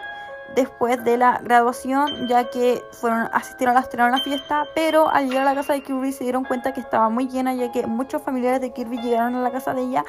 después 0.54 1.02
de 1.04 1.16
la 1.16 1.38
graduación, 1.38 2.28
ya 2.28 2.50
que 2.50 2.82
fueron 2.92 3.28
asistieron 3.32 3.76
a 3.76 3.80
la, 3.80 4.06
a 4.06 4.10
la 4.10 4.18
fiesta, 4.18 4.66
pero 4.74 5.08
al 5.08 5.28
llegar 5.28 5.42
a 5.42 5.50
la 5.50 5.54
casa 5.54 5.72
de 5.72 5.82
Kirby 5.82 6.12
se 6.12 6.24
dieron 6.24 6.44
cuenta 6.44 6.74
que 6.74 6.80
estaba 6.80 7.08
muy 7.08 7.28
llena, 7.28 7.54
ya 7.54 7.72
que 7.72 7.86
muchos 7.86 8.22
familiares 8.22 8.60
de 8.60 8.72
Kirby 8.72 8.98
llegaron 8.98 9.34
a 9.36 9.40
la 9.40 9.50
casa 9.50 9.72
de 9.74 9.82
ella 9.82 10.04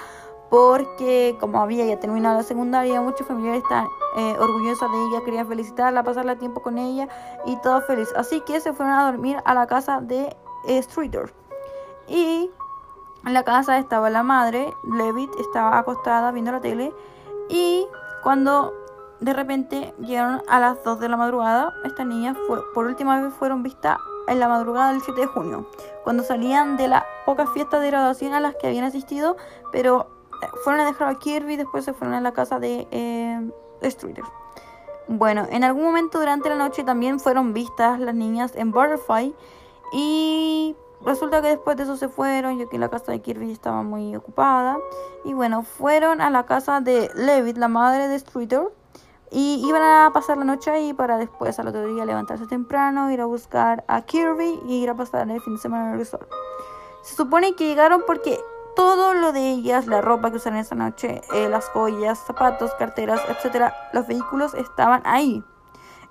porque 0.50 1.36
como 1.40 1.60
había 1.60 1.86
ya 1.86 2.00
terminado 2.00 2.38
la 2.38 2.44
secundaria, 2.44 3.02
muchos 3.02 3.26
familiares 3.26 3.64
están 3.64 3.88
eh, 4.18 4.36
orgullosos 4.40 4.92
de 4.92 4.98
ella, 5.06 5.26
querían 5.26 5.48
felicitarla, 5.48 6.04
pasarle 6.04 6.36
tiempo 6.36 6.62
con 6.62 6.78
ella 6.78 7.08
y 7.46 7.56
todo 7.58 7.82
feliz. 7.82 8.10
Así 8.16 8.42
que 8.42 8.60
se 8.60 8.74
fueron 8.74 8.94
a 8.94 9.06
dormir 9.06 9.38
a 9.46 9.54
la 9.54 9.68
casa 9.68 10.00
de 10.02 10.36
eh, 10.68 10.82
Streeter. 10.84 11.34
Y 12.08 12.52
en 13.26 13.34
la 13.34 13.44
casa 13.44 13.78
estaba 13.78 14.10
la 14.10 14.24
madre, 14.24 14.74
Levitt 14.84 15.32
estaba 15.40 15.78
acostada 15.78 16.32
viendo 16.32 16.52
la 16.52 16.62
tele 16.62 16.94
y 17.50 17.88
cuando 18.22 18.74
de 19.22 19.34
repente 19.34 19.94
llegaron 20.00 20.42
a 20.48 20.60
las 20.60 20.84
2 20.84 21.00
de 21.00 21.10
la 21.10 21.18
madrugada, 21.18 21.74
estas 21.86 22.06
niñas 22.06 22.36
por 22.74 22.86
última 22.86 23.22
vez 23.22 23.34
fueron 23.34 23.64
vistas 23.64 23.98
en 24.28 24.40
la 24.40 24.48
madrugada 24.48 24.92
del 24.92 25.02
7 25.02 25.22
de 25.22 25.28
junio, 25.28 25.66
cuando 26.04 26.24
salían 26.24 26.78
de 26.78 26.88
las 26.88 27.04
pocas 27.26 27.50
fiestas 27.52 27.82
de 27.82 27.88
graduación 27.88 28.34
a 28.34 28.40
las 28.40 28.56
que 28.56 28.68
habían 28.68 28.86
asistido, 28.86 29.38
pero 29.72 30.08
fueron 30.64 30.82
a 30.82 30.86
dejar 30.86 31.10
a 31.10 31.16
Kirby 31.16 31.54
y 31.54 31.58
después 31.58 31.86
se 31.86 31.94
fueron 31.94 32.16
a 32.16 32.22
la 32.22 32.34
casa 32.34 32.60
de 32.60 32.88
eh. 32.92 33.52
Bueno, 35.08 35.46
en 35.50 35.64
algún 35.66 35.84
momento 35.84 36.20
durante 36.20 36.48
la 36.48 36.56
noche 36.56 36.84
también 36.84 37.20
fueron 37.20 37.54
vistas 37.54 38.00
las 38.00 38.16
niñas 38.16 38.54
en 38.56 38.72
Butterfly 38.72 39.36
y 39.92 40.76
resulta 41.06 41.42
que 41.42 41.50
después 41.50 41.76
de 41.76 41.84
eso 41.84 41.98
se 41.98 42.08
fueron, 42.08 42.58
ya 42.58 42.68
que 42.68 42.78
la 42.78 42.90
casa 42.90 43.12
de 43.12 43.22
Kirby 43.22 43.52
estaba 43.52 43.84
muy 43.84 44.16
ocupada. 44.16 44.78
Y 45.26 45.34
bueno, 45.34 45.64
fueron 45.64 46.22
a 46.22 46.30
la 46.30 46.46
casa 46.46 46.80
de 46.80 47.12
Levitt, 47.16 47.58
la 47.58 47.68
madre 47.68 48.08
de 48.08 48.18
Streeter, 48.18 48.72
y 49.30 49.62
iban 49.68 49.82
a 49.82 50.12
pasar 50.14 50.38
la 50.38 50.46
noche 50.46 50.72
ahí 50.72 50.94
para 50.94 51.18
después 51.18 51.60
al 51.60 51.68
otro 51.68 51.94
día 51.94 52.06
levantarse 52.06 52.48
temprano, 52.48 53.12
ir 53.12 53.20
a 53.20 53.26
buscar 53.26 53.84
a 53.88 54.04
Kirby 54.04 54.62
y 54.68 54.82
ir 54.82 54.90
a 54.90 54.96
pasar 54.96 55.30
el 55.30 55.42
fin 55.42 55.56
de 55.56 55.62
semana 55.62 55.88
en 55.88 55.94
el 55.94 56.00
resort. 56.00 56.30
Se 57.04 57.16
supone 57.16 57.56
que 57.56 57.68
llegaron 57.68 58.04
porque 58.08 58.40
todo 58.76 59.14
lo 59.14 59.32
de 59.32 59.52
ellas, 59.52 59.88
la 59.88 60.02
ropa 60.02 60.32
que 60.32 60.38
usaron 60.38 60.60
esa 60.60 60.76
noche, 60.76 61.22
eh, 61.34 61.50
las 61.50 61.66
joyas, 61.70 62.20
zapatos, 62.20 62.74
carteras, 62.76 63.22
etcétera, 63.30 63.74
los 63.94 64.08
vehículos 64.08 64.54
estaban 64.54 65.02
ahí. 65.06 65.44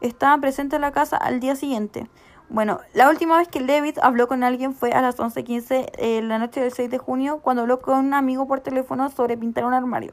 Estaban 0.00 0.40
presentes 0.40 0.76
en 0.76 0.82
la 0.82 0.92
casa 0.92 1.16
al 1.16 1.40
día 1.40 1.56
siguiente. 1.56 2.08
Bueno, 2.48 2.80
la 2.92 3.08
última 3.08 3.38
vez 3.38 3.48
que 3.48 3.60
Levitt 3.60 3.98
habló 4.02 4.28
con 4.28 4.44
alguien 4.44 4.74
fue 4.74 4.92
a 4.92 5.00
las 5.00 5.18
11:15 5.18 5.90
eh, 5.96 6.20
la 6.22 6.38
noche 6.38 6.60
del 6.60 6.72
6 6.72 6.90
de 6.90 6.98
junio, 6.98 7.40
cuando 7.42 7.62
habló 7.62 7.80
con 7.80 7.98
un 7.98 8.14
amigo 8.14 8.46
por 8.46 8.60
teléfono 8.60 9.08
sobre 9.10 9.38
pintar 9.38 9.64
un 9.64 9.74
armario. 9.74 10.12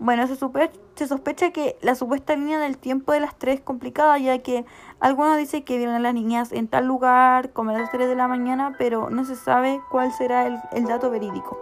Bueno, 0.00 0.26
se, 0.26 0.34
se 0.34 1.06
sospecha 1.06 1.50
que 1.50 1.76
la 1.82 1.94
supuesta 1.94 2.34
línea 2.34 2.58
del 2.58 2.78
tiempo 2.78 3.12
de 3.12 3.20
las 3.20 3.38
tres 3.38 3.56
es 3.56 3.60
complicada, 3.60 4.16
ya 4.16 4.38
que 4.38 4.64
algunos 4.98 5.36
dicen 5.36 5.62
que 5.62 5.76
vieron 5.76 5.94
a 5.94 5.98
las 5.98 6.14
niñas 6.14 6.52
en 6.52 6.68
tal 6.68 6.86
lugar 6.86 7.52
como 7.52 7.70
a 7.70 7.78
las 7.78 7.90
3 7.90 8.08
de 8.08 8.16
la 8.16 8.26
mañana, 8.26 8.74
pero 8.78 9.10
no 9.10 9.26
se 9.26 9.36
sabe 9.36 9.80
cuál 9.90 10.10
será 10.12 10.46
el, 10.46 10.84
dato 10.86 11.10
verídico. 11.10 11.58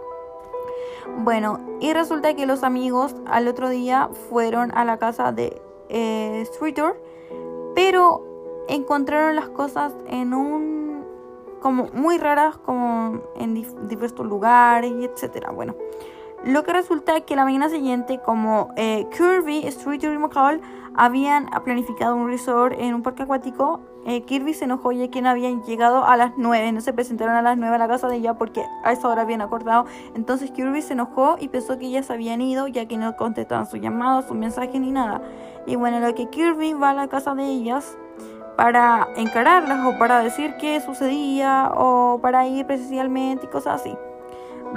Bueno, 1.17 1.59
y 1.81 1.91
resulta 1.91 2.33
que 2.33 2.45
los 2.45 2.63
amigos 2.63 3.13
al 3.27 3.47
otro 3.49 3.67
día 3.67 4.09
fueron 4.29 4.71
a 4.73 4.85
la 4.85 4.97
casa 4.97 5.33
de 5.33 5.61
eh, 5.89 6.43
Streeter, 6.47 7.01
pero 7.75 8.23
encontraron 8.69 9.35
las 9.35 9.49
cosas 9.49 9.93
en 10.07 10.33
un 10.33 11.05
como 11.59 11.87
muy 11.93 12.17
raras 12.17 12.57
como 12.57 13.21
en 13.35 13.53
diversos 13.89 14.25
lugares 14.25 14.93
y 14.97 15.03
etcétera. 15.03 15.51
Bueno, 15.51 15.75
lo 16.45 16.63
que 16.63 16.73
resulta 16.73 17.19
que 17.21 17.35
la 17.35 17.43
mañana 17.43 17.69
siguiente, 17.69 18.19
como 18.19 18.69
eh, 18.77 19.07
Kirby, 19.15 19.65
Street 19.67 20.03
y 20.03 20.17
McCall 20.17 20.61
habían 20.95 21.47
planificado 21.63 22.15
un 22.15 22.27
resort 22.27 22.75
en 22.79 22.93
un 22.93 23.03
parque 23.03 23.23
acuático, 23.23 23.81
eh, 24.05 24.23
Kirby 24.23 24.53
se 24.53 24.65
enojó 24.65 24.91
ya 24.91 25.09
que 25.09 25.21
no 25.21 25.29
habían 25.29 25.61
llegado 25.63 26.05
a 26.05 26.15
las 26.15 26.31
9, 26.37 26.71
no 26.71 26.81
se 26.81 26.93
presentaron 26.93 27.35
a 27.35 27.41
las 27.41 27.57
9 27.57 27.75
a 27.75 27.77
la 27.77 27.87
casa 27.87 28.07
de 28.07 28.15
ella 28.15 28.35
porque 28.35 28.63
a 28.83 28.91
esa 28.93 29.07
hora 29.09 29.23
habían 29.23 29.41
acordado. 29.41 29.85
Entonces 30.15 30.51
Kirby 30.51 30.81
se 30.81 30.93
enojó 30.93 31.35
y 31.39 31.49
pensó 31.49 31.77
que 31.77 31.87
ellas 31.87 32.09
habían 32.09 32.41
ido 32.41 32.67
ya 32.67 32.85
que 32.87 32.97
no 32.97 33.15
contestaban 33.17 33.65
sus 33.65 33.81
llamados, 33.81 34.25
sus 34.25 34.37
mensajes 34.37 34.79
ni 34.79 34.91
nada. 34.91 35.21
Y 35.67 35.75
bueno, 35.75 35.99
lo 35.99 36.15
que 36.15 36.29
Kirby 36.29 36.73
va 36.73 36.91
a 36.91 36.93
la 36.93 37.07
casa 37.07 37.35
de 37.35 37.45
ellas 37.45 37.97
para 38.55 39.07
encararlas 39.15 39.85
o 39.85 39.97
para 39.99 40.23
decir 40.23 40.55
qué 40.59 40.79
sucedía 40.81 41.71
o 41.75 42.19
para 42.21 42.47
ir 42.47 42.65
presencialmente 42.65 43.45
y 43.45 43.49
cosas 43.49 43.81
así. 43.81 43.95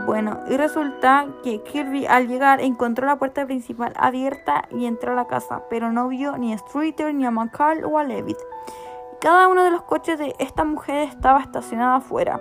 Bueno, 0.06 0.40
y 0.48 0.56
resulta 0.56 1.26
que 1.44 1.62
Kirby 1.62 2.06
al 2.06 2.26
llegar 2.26 2.60
encontró 2.60 3.06
la 3.06 3.16
puerta 3.16 3.44
principal 3.44 3.92
abierta 3.96 4.64
y 4.70 4.86
entró 4.86 5.12
a 5.12 5.16
la 5.16 5.26
casa, 5.26 5.62
pero 5.70 5.92
no 5.92 6.08
vio 6.08 6.36
ni 6.38 6.52
a 6.52 6.58
Streeter, 6.58 7.14
ni 7.14 7.24
a 7.24 7.30
McCall 7.30 7.84
o 7.84 7.98
a 7.98 8.04
Levitt. 8.04 8.38
Cada 9.20 9.48
uno 9.48 9.62
de 9.62 9.70
los 9.70 9.82
coches 9.82 10.18
de 10.18 10.34
esta 10.38 10.64
mujer 10.64 11.08
estaba 11.08 11.40
estacionado 11.40 11.96
afuera. 11.96 12.40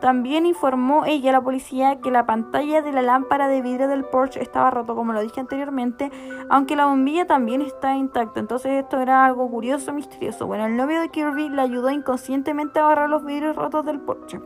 También 0.00 0.46
informó 0.46 1.04
ella 1.04 1.30
a 1.30 1.32
la 1.32 1.40
policía 1.40 2.00
que 2.00 2.10
la 2.10 2.26
pantalla 2.26 2.82
de 2.82 2.92
la 2.92 3.02
lámpara 3.02 3.48
de 3.48 3.62
vidrio 3.62 3.88
del 3.88 4.04
Porsche 4.04 4.42
estaba 4.42 4.70
roto, 4.70 4.94
como 4.94 5.12
lo 5.12 5.20
dije 5.20 5.40
anteriormente, 5.40 6.10
aunque 6.50 6.76
la 6.76 6.86
bombilla 6.86 7.26
también 7.26 7.62
está 7.62 7.96
intacta. 7.96 8.40
Entonces 8.40 8.82
esto 8.82 9.00
era 9.00 9.24
algo 9.24 9.50
curioso, 9.50 9.92
misterioso. 9.92 10.46
Bueno, 10.46 10.66
el 10.66 10.76
novio 10.76 11.00
de 11.00 11.08
Kirby 11.08 11.48
le 11.48 11.62
ayudó 11.62 11.90
inconscientemente 11.90 12.78
a 12.78 12.84
agarrar 12.84 13.08
los 13.08 13.24
vidrios 13.24 13.56
rotos 13.56 13.84
del 13.84 14.00
Porsche. 14.00 14.40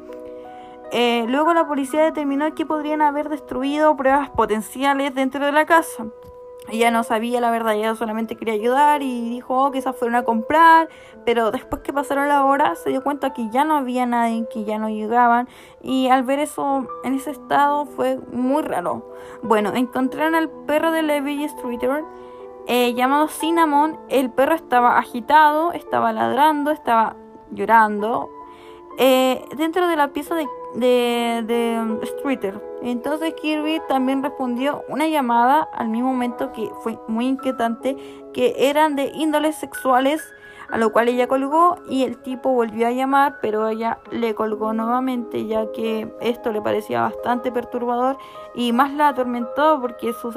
Eh, 0.90 1.24
luego 1.28 1.52
la 1.54 1.66
policía 1.66 2.02
determinó 2.02 2.54
que 2.54 2.64
podrían 2.64 3.02
haber 3.02 3.28
destruido 3.28 3.96
pruebas 3.96 4.30
potenciales 4.30 5.14
dentro 5.14 5.44
de 5.44 5.52
la 5.52 5.66
casa. 5.66 6.06
Ella 6.70 6.90
no 6.90 7.02
sabía 7.02 7.40
la 7.40 7.50
verdad, 7.50 7.74
ella 7.74 7.94
solamente 7.94 8.36
quería 8.36 8.52
ayudar 8.52 9.02
y 9.02 9.30
dijo 9.30 9.54
oh, 9.54 9.70
que 9.70 9.78
esas 9.78 9.96
fueron 9.96 10.16
a 10.16 10.24
comprar, 10.24 10.88
pero 11.24 11.50
después 11.50 11.80
que 11.82 11.94
pasaron 11.94 12.28
la 12.28 12.44
hora 12.44 12.74
se 12.74 12.90
dio 12.90 13.02
cuenta 13.02 13.32
que 13.32 13.48
ya 13.48 13.64
no 13.64 13.76
había 13.78 14.04
nadie, 14.04 14.46
que 14.52 14.64
ya 14.64 14.78
no 14.78 14.90
llegaban 14.90 15.48
y 15.82 16.08
al 16.08 16.24
ver 16.24 16.40
eso 16.40 16.86
en 17.04 17.14
ese 17.14 17.30
estado 17.30 17.86
fue 17.86 18.18
muy 18.32 18.62
raro. 18.62 19.14
Bueno, 19.42 19.72
encontraron 19.74 20.34
al 20.34 20.50
perro 20.66 20.90
de 20.90 21.02
Levi 21.02 21.48
Streeter 21.48 22.04
eh, 22.66 22.92
llamado 22.92 23.28
Cinnamon, 23.28 23.98
el 24.10 24.30
perro 24.30 24.54
estaba 24.54 24.98
agitado, 24.98 25.72
estaba 25.72 26.12
ladrando, 26.12 26.70
estaba 26.70 27.16
llorando. 27.50 28.28
Eh, 28.98 29.42
dentro 29.56 29.88
de 29.88 29.96
la 29.96 30.08
pieza 30.08 30.34
de 30.34 30.46
de, 30.78 31.42
de 31.46 32.06
Streeter. 32.06 32.60
Entonces 32.82 33.34
Kirby 33.34 33.80
también 33.88 34.22
respondió 34.22 34.84
una 34.88 35.08
llamada 35.08 35.68
al 35.74 35.88
mismo 35.88 36.12
momento 36.12 36.52
que 36.52 36.70
fue 36.82 36.98
muy 37.08 37.26
inquietante, 37.26 37.96
que 38.32 38.54
eran 38.70 38.94
de 38.94 39.10
índoles 39.14 39.56
sexuales, 39.56 40.22
a 40.70 40.78
lo 40.78 40.92
cual 40.92 41.08
ella 41.08 41.26
colgó 41.26 41.76
y 41.88 42.04
el 42.04 42.18
tipo 42.18 42.50
volvió 42.52 42.86
a 42.86 42.92
llamar, 42.92 43.38
pero 43.40 43.68
ella 43.68 43.98
le 44.10 44.34
colgó 44.34 44.72
nuevamente 44.72 45.46
ya 45.46 45.72
que 45.72 46.14
esto 46.20 46.52
le 46.52 46.60
parecía 46.60 47.02
bastante 47.02 47.50
perturbador 47.50 48.18
y 48.54 48.72
más 48.72 48.92
la 48.92 49.08
atormentó 49.08 49.80
porque 49.80 50.12
sus, 50.12 50.36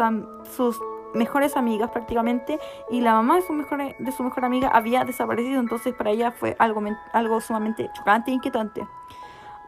sus 0.56 0.80
mejores 1.14 1.58
amigas 1.58 1.92
prácticamente 1.92 2.60
y 2.90 3.02
la 3.02 3.14
mamá 3.14 3.36
de 3.36 3.42
su 3.42 3.54
mejor, 3.54 3.96
de 3.98 4.12
su 4.14 4.24
mejor 4.24 4.46
amiga 4.46 4.70
había 4.70 5.04
desaparecido, 5.04 5.60
entonces 5.60 5.94
para 5.94 6.12
ella 6.12 6.32
fue 6.32 6.56
algo, 6.58 6.82
algo 7.14 7.42
sumamente 7.42 7.90
chocante 7.94 8.32
e 8.32 8.36
inquietante. 8.36 8.88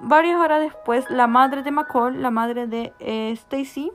Varias 0.05 0.37
horas 0.37 0.59
después, 0.59 1.09
la 1.09 1.27
madre 1.27 1.63
de 1.63 1.71
McCall, 1.71 2.21
la 2.21 2.29
madre 2.29 2.67
de 2.67 2.91
eh, 2.99 3.31
Stacy, 3.31 3.89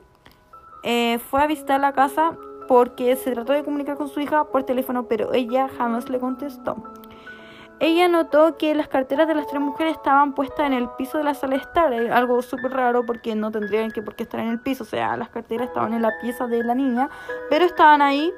eh, 0.81 1.19
fue 1.19 1.43
a 1.43 1.45
visitar 1.45 1.79
la 1.79 1.93
casa 1.93 2.35
porque 2.67 3.15
se 3.15 3.31
trató 3.31 3.53
de 3.53 3.63
comunicar 3.63 3.95
con 3.95 4.07
su 4.07 4.19
hija 4.19 4.45
por 4.45 4.63
teléfono, 4.63 5.07
pero 5.07 5.33
ella 5.33 5.69
jamás 5.77 6.09
le 6.09 6.19
contestó. 6.19 6.77
Ella 7.79 8.07
notó 8.07 8.57
que 8.57 8.73
las 8.73 8.87
carteras 8.87 9.27
de 9.27 9.35
las 9.35 9.45
tres 9.45 9.61
mujeres 9.61 9.97
estaban 9.97 10.33
puestas 10.33 10.65
en 10.65 10.73
el 10.73 10.89
piso 10.97 11.19
de 11.19 11.25
la 11.25 11.35
sala 11.35 11.57
de 11.57 11.61
estar, 11.61 11.93
eh, 11.93 12.11
algo 12.11 12.41
súper 12.41 12.71
raro 12.71 13.05
porque 13.05 13.35
no 13.35 13.51
tendrían 13.51 13.91
que 13.91 14.01
por 14.01 14.15
qué 14.15 14.23
estar 14.23 14.39
en 14.39 14.47
el 14.47 14.59
piso, 14.59 14.85
o 14.85 14.87
sea, 14.87 15.15
las 15.15 15.29
carteras 15.29 15.67
estaban 15.67 15.93
en 15.93 16.01
la 16.01 16.11
pieza 16.21 16.47
de 16.47 16.63
la 16.63 16.73
niña, 16.73 17.09
pero 17.51 17.65
estaban 17.65 18.01
ahí. 18.01 18.33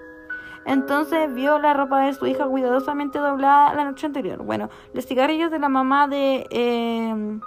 Entonces 0.66 1.34
vio 1.34 1.58
la 1.58 1.74
ropa 1.74 2.02
de 2.02 2.14
su 2.14 2.28
hija 2.28 2.46
cuidadosamente 2.46 3.18
doblada 3.18 3.74
la 3.74 3.86
noche 3.86 4.06
anterior. 4.06 4.44
Bueno, 4.44 4.70
los 4.94 5.06
cigarrillos 5.06 5.50
de 5.50 5.58
la 5.58 5.70
mamá 5.70 6.08
de 6.08 6.46
eh, 6.52 7.40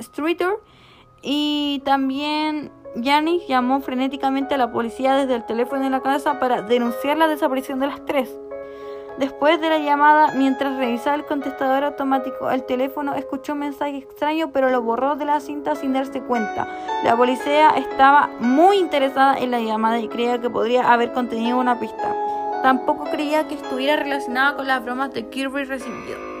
Streeter 0.00 0.58
y 1.22 1.82
también 1.84 2.70
Janice 3.02 3.46
llamó 3.46 3.80
frenéticamente 3.80 4.54
a 4.54 4.58
la 4.58 4.72
policía 4.72 5.16
desde 5.16 5.34
el 5.34 5.44
teléfono 5.44 5.82
de 5.82 5.90
la 5.90 6.00
casa 6.00 6.38
para 6.38 6.62
denunciar 6.62 7.18
la 7.18 7.28
desaparición 7.28 7.80
de 7.80 7.88
las 7.88 8.04
tres. 8.04 8.34
Después 9.18 9.58
de 9.62 9.70
la 9.70 9.78
llamada, 9.78 10.32
mientras 10.34 10.76
revisaba 10.76 11.16
el 11.16 11.24
contestador 11.24 11.84
automático, 11.84 12.50
el 12.50 12.64
teléfono 12.64 13.14
escuchó 13.14 13.54
un 13.54 13.60
mensaje 13.60 13.96
extraño, 13.96 14.50
pero 14.52 14.68
lo 14.68 14.82
borró 14.82 15.16
de 15.16 15.24
la 15.24 15.40
cinta 15.40 15.74
sin 15.74 15.94
darse 15.94 16.20
cuenta. 16.20 16.68
La 17.02 17.16
policía 17.16 17.70
estaba 17.70 18.28
muy 18.40 18.76
interesada 18.76 19.38
en 19.38 19.52
la 19.52 19.60
llamada 19.60 19.98
y 20.00 20.08
creía 20.08 20.38
que 20.38 20.50
podría 20.50 20.92
haber 20.92 21.12
contenido 21.12 21.58
una 21.58 21.80
pista. 21.80 22.14
Tampoco 22.62 23.04
creía 23.04 23.48
que 23.48 23.54
estuviera 23.54 23.96
relacionada 23.96 24.56
con 24.56 24.66
las 24.66 24.84
bromas 24.84 25.12
de 25.14 25.28
Kirby 25.30 25.64
recibido. 25.64 26.35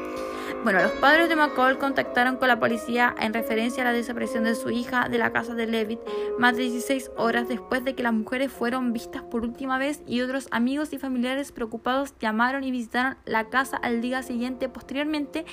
Bueno, 0.66 0.82
los 0.82 0.90
padres 0.90 1.28
de 1.28 1.36
McCall 1.36 1.78
contactaron 1.78 2.38
con 2.38 2.48
la 2.48 2.58
policía 2.58 3.14
en 3.20 3.32
referencia 3.32 3.84
a 3.84 3.86
la 3.86 3.92
desaparición 3.92 4.42
de 4.42 4.56
su 4.56 4.68
hija 4.70 5.08
de 5.08 5.16
la 5.16 5.30
casa 5.30 5.54
de 5.54 5.68
Levitt 5.68 6.00
más 6.40 6.56
de 6.56 6.64
16 6.64 7.12
horas 7.16 7.46
después 7.46 7.84
de 7.84 7.94
que 7.94 8.02
las 8.02 8.12
mujeres 8.12 8.50
fueron 8.50 8.92
vistas 8.92 9.22
por 9.22 9.44
última 9.44 9.78
vez 9.78 10.02
y 10.08 10.22
otros 10.22 10.48
amigos 10.50 10.92
y 10.92 10.98
familiares 10.98 11.52
preocupados 11.52 12.14
llamaron 12.18 12.64
y 12.64 12.72
visitaron 12.72 13.16
la 13.26 13.44
casa 13.48 13.76
al 13.76 14.00
día 14.00 14.24
siguiente. 14.24 14.68
Posteriormente, 14.68 15.44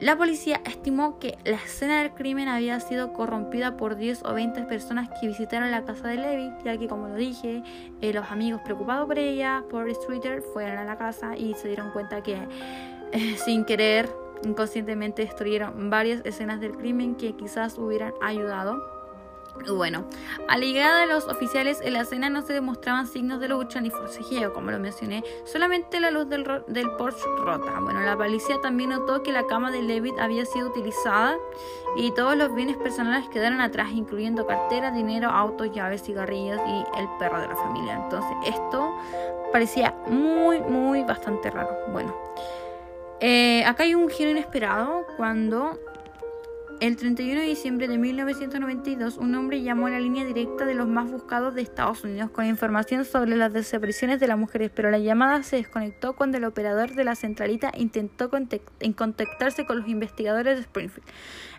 la 0.00 0.16
policía 0.16 0.62
estimó 0.64 1.18
que 1.18 1.36
la 1.44 1.56
escena 1.56 2.00
del 2.00 2.12
crimen 2.12 2.48
había 2.48 2.80
sido 2.80 3.12
corrompida 3.12 3.76
por 3.76 3.94
10 3.94 4.24
o 4.24 4.32
20 4.32 4.62
personas 4.62 5.10
que 5.20 5.28
visitaron 5.28 5.70
la 5.70 5.84
casa 5.84 6.08
de 6.08 6.16
Levitt, 6.16 6.64
ya 6.64 6.78
que 6.78 6.88
como 6.88 7.08
lo 7.08 7.14
dije, 7.16 7.62
eh, 8.00 8.12
los 8.14 8.30
amigos 8.30 8.62
preocupados 8.64 9.06
por 9.06 9.18
ella, 9.18 9.64
por 9.70 9.94
Streeter, 9.94 10.40
fueron 10.40 10.78
a 10.78 10.84
la 10.84 10.96
casa 10.96 11.36
y 11.36 11.52
se 11.52 11.68
dieron 11.68 11.90
cuenta 11.90 12.22
que 12.22 12.38
sin 13.44 13.64
querer, 13.64 14.14
inconscientemente 14.42 15.22
destruyeron 15.22 15.90
varias 15.90 16.20
escenas 16.24 16.60
del 16.60 16.76
crimen 16.76 17.14
que 17.14 17.34
quizás 17.34 17.78
hubieran 17.78 18.14
ayudado. 18.20 18.92
Bueno, 19.68 20.04
a 20.48 20.58
la 20.58 20.64
llegada 20.64 21.02
de 21.02 21.06
los 21.06 21.28
oficiales 21.28 21.80
en 21.80 21.92
la 21.92 22.00
escena 22.00 22.28
no 22.28 22.42
se 22.42 22.52
demostraban 22.52 23.06
signos 23.06 23.38
de 23.38 23.46
lucha 23.46 23.80
ni 23.80 23.88
forcejeo, 23.88 24.52
como 24.52 24.72
lo 24.72 24.80
mencioné, 24.80 25.22
solamente 25.44 26.00
la 26.00 26.10
luz 26.10 26.28
del, 26.28 26.44
del 26.66 26.90
Porsche 26.96 27.24
rota. 27.38 27.78
Bueno, 27.80 28.00
la 28.00 28.16
policía 28.16 28.56
también 28.60 28.90
notó 28.90 29.22
que 29.22 29.30
la 29.30 29.46
cama 29.46 29.70
de 29.70 29.80
Levitt 29.80 30.18
había 30.18 30.44
sido 30.44 30.70
utilizada 30.70 31.36
y 31.96 32.10
todos 32.10 32.36
los 32.36 32.52
bienes 32.52 32.76
personales 32.76 33.28
quedaron 33.28 33.60
atrás, 33.60 33.90
incluyendo 33.92 34.44
cartera, 34.44 34.90
dinero, 34.90 35.30
autos, 35.30 35.70
llaves, 35.70 36.02
cigarrillos 36.02 36.60
y 36.66 36.98
el 36.98 37.08
perro 37.20 37.40
de 37.40 37.46
la 37.46 37.54
familia. 37.54 37.94
Entonces, 37.94 38.36
esto 38.46 38.92
parecía 39.52 39.94
muy, 40.08 40.60
muy 40.62 41.04
bastante 41.04 41.48
raro. 41.48 41.70
Bueno. 41.92 42.12
Eh, 43.26 43.64
acá 43.64 43.84
hay 43.84 43.94
un 43.94 44.10
giro 44.10 44.32
inesperado 44.32 45.06
cuando 45.16 45.80
el 46.80 46.96
31 46.96 47.40
de 47.40 47.46
diciembre 47.46 47.88
de 47.88 47.96
1992 47.96 49.16
un 49.16 49.34
hombre 49.34 49.62
llamó 49.62 49.86
a 49.86 49.90
la 49.92 49.98
línea 49.98 50.26
directa 50.26 50.66
de 50.66 50.74
los 50.74 50.86
más 50.86 51.10
buscados 51.10 51.54
de 51.54 51.62
Estados 51.62 52.04
Unidos 52.04 52.30
con 52.30 52.44
información 52.44 53.06
sobre 53.06 53.34
las 53.34 53.50
desapariciones 53.50 54.20
de 54.20 54.26
las 54.26 54.36
mujeres, 54.36 54.70
pero 54.74 54.90
la 54.90 54.98
llamada 54.98 55.42
se 55.42 55.56
desconectó 55.56 56.12
cuando 56.12 56.36
el 56.36 56.44
operador 56.44 56.94
de 56.94 57.04
la 57.04 57.14
centralita 57.14 57.72
intentó 57.78 58.28
contactarse 58.28 59.64
con 59.64 59.78
los 59.78 59.88
investigadores 59.88 60.56
de 60.56 60.60
Springfield. 60.60 61.08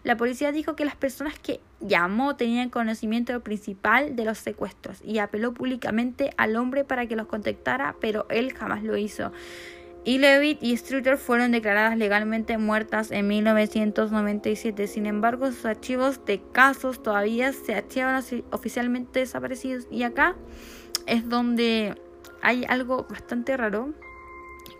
La 0.03 0.17
policía 0.17 0.51
dijo 0.51 0.75
que 0.75 0.85
las 0.85 0.95
personas 0.95 1.39
que 1.39 1.61
llamó 1.79 2.35
tenían 2.35 2.69
conocimiento 2.69 3.39
principal 3.39 4.15
de 4.15 4.23
los 4.23 4.37
secuestros 4.37 5.01
y 5.03 5.17
apeló 5.17 5.51
públicamente 5.51 6.29
al 6.37 6.57
hombre 6.57 6.83
para 6.83 7.07
que 7.07 7.15
los 7.15 7.25
contactara, 7.25 7.95
pero 7.99 8.27
él 8.29 8.53
jamás 8.53 8.83
lo 8.83 8.97
hizo 8.97 9.31
y 10.05 10.19
Levitt 10.19 10.61
y 10.61 10.77
Strutter 10.77 11.17
fueron 11.17 11.51
declaradas 11.51 11.97
legalmente 11.97 12.59
muertas 12.59 13.09
en 13.09 13.27
1997. 13.27 14.85
Sin 14.85 15.07
embargo, 15.07 15.47
sus 15.47 15.65
archivos 15.65 16.23
de 16.25 16.43
casos 16.51 17.01
todavía 17.01 17.51
se 17.53 17.73
archivan 17.73 18.23
oficialmente 18.51 19.21
desaparecidos. 19.21 19.87
Y 19.89 20.03
acá 20.03 20.35
es 21.07 21.27
donde 21.27 21.99
hay 22.43 22.65
algo 22.69 23.07
bastante 23.09 23.57
raro, 23.57 23.95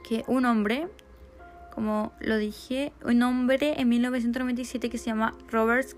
que 0.07 0.23
un 0.27 0.45
hombre 0.45 0.87
como 1.75 2.13
lo 2.21 2.37
dije, 2.37 2.93
un 3.03 3.21
hombre 3.21 3.81
en 3.81 3.89
1997 3.89 4.89
que 4.89 4.97
se 4.97 5.07
llama 5.07 5.33
Robert 5.51 5.89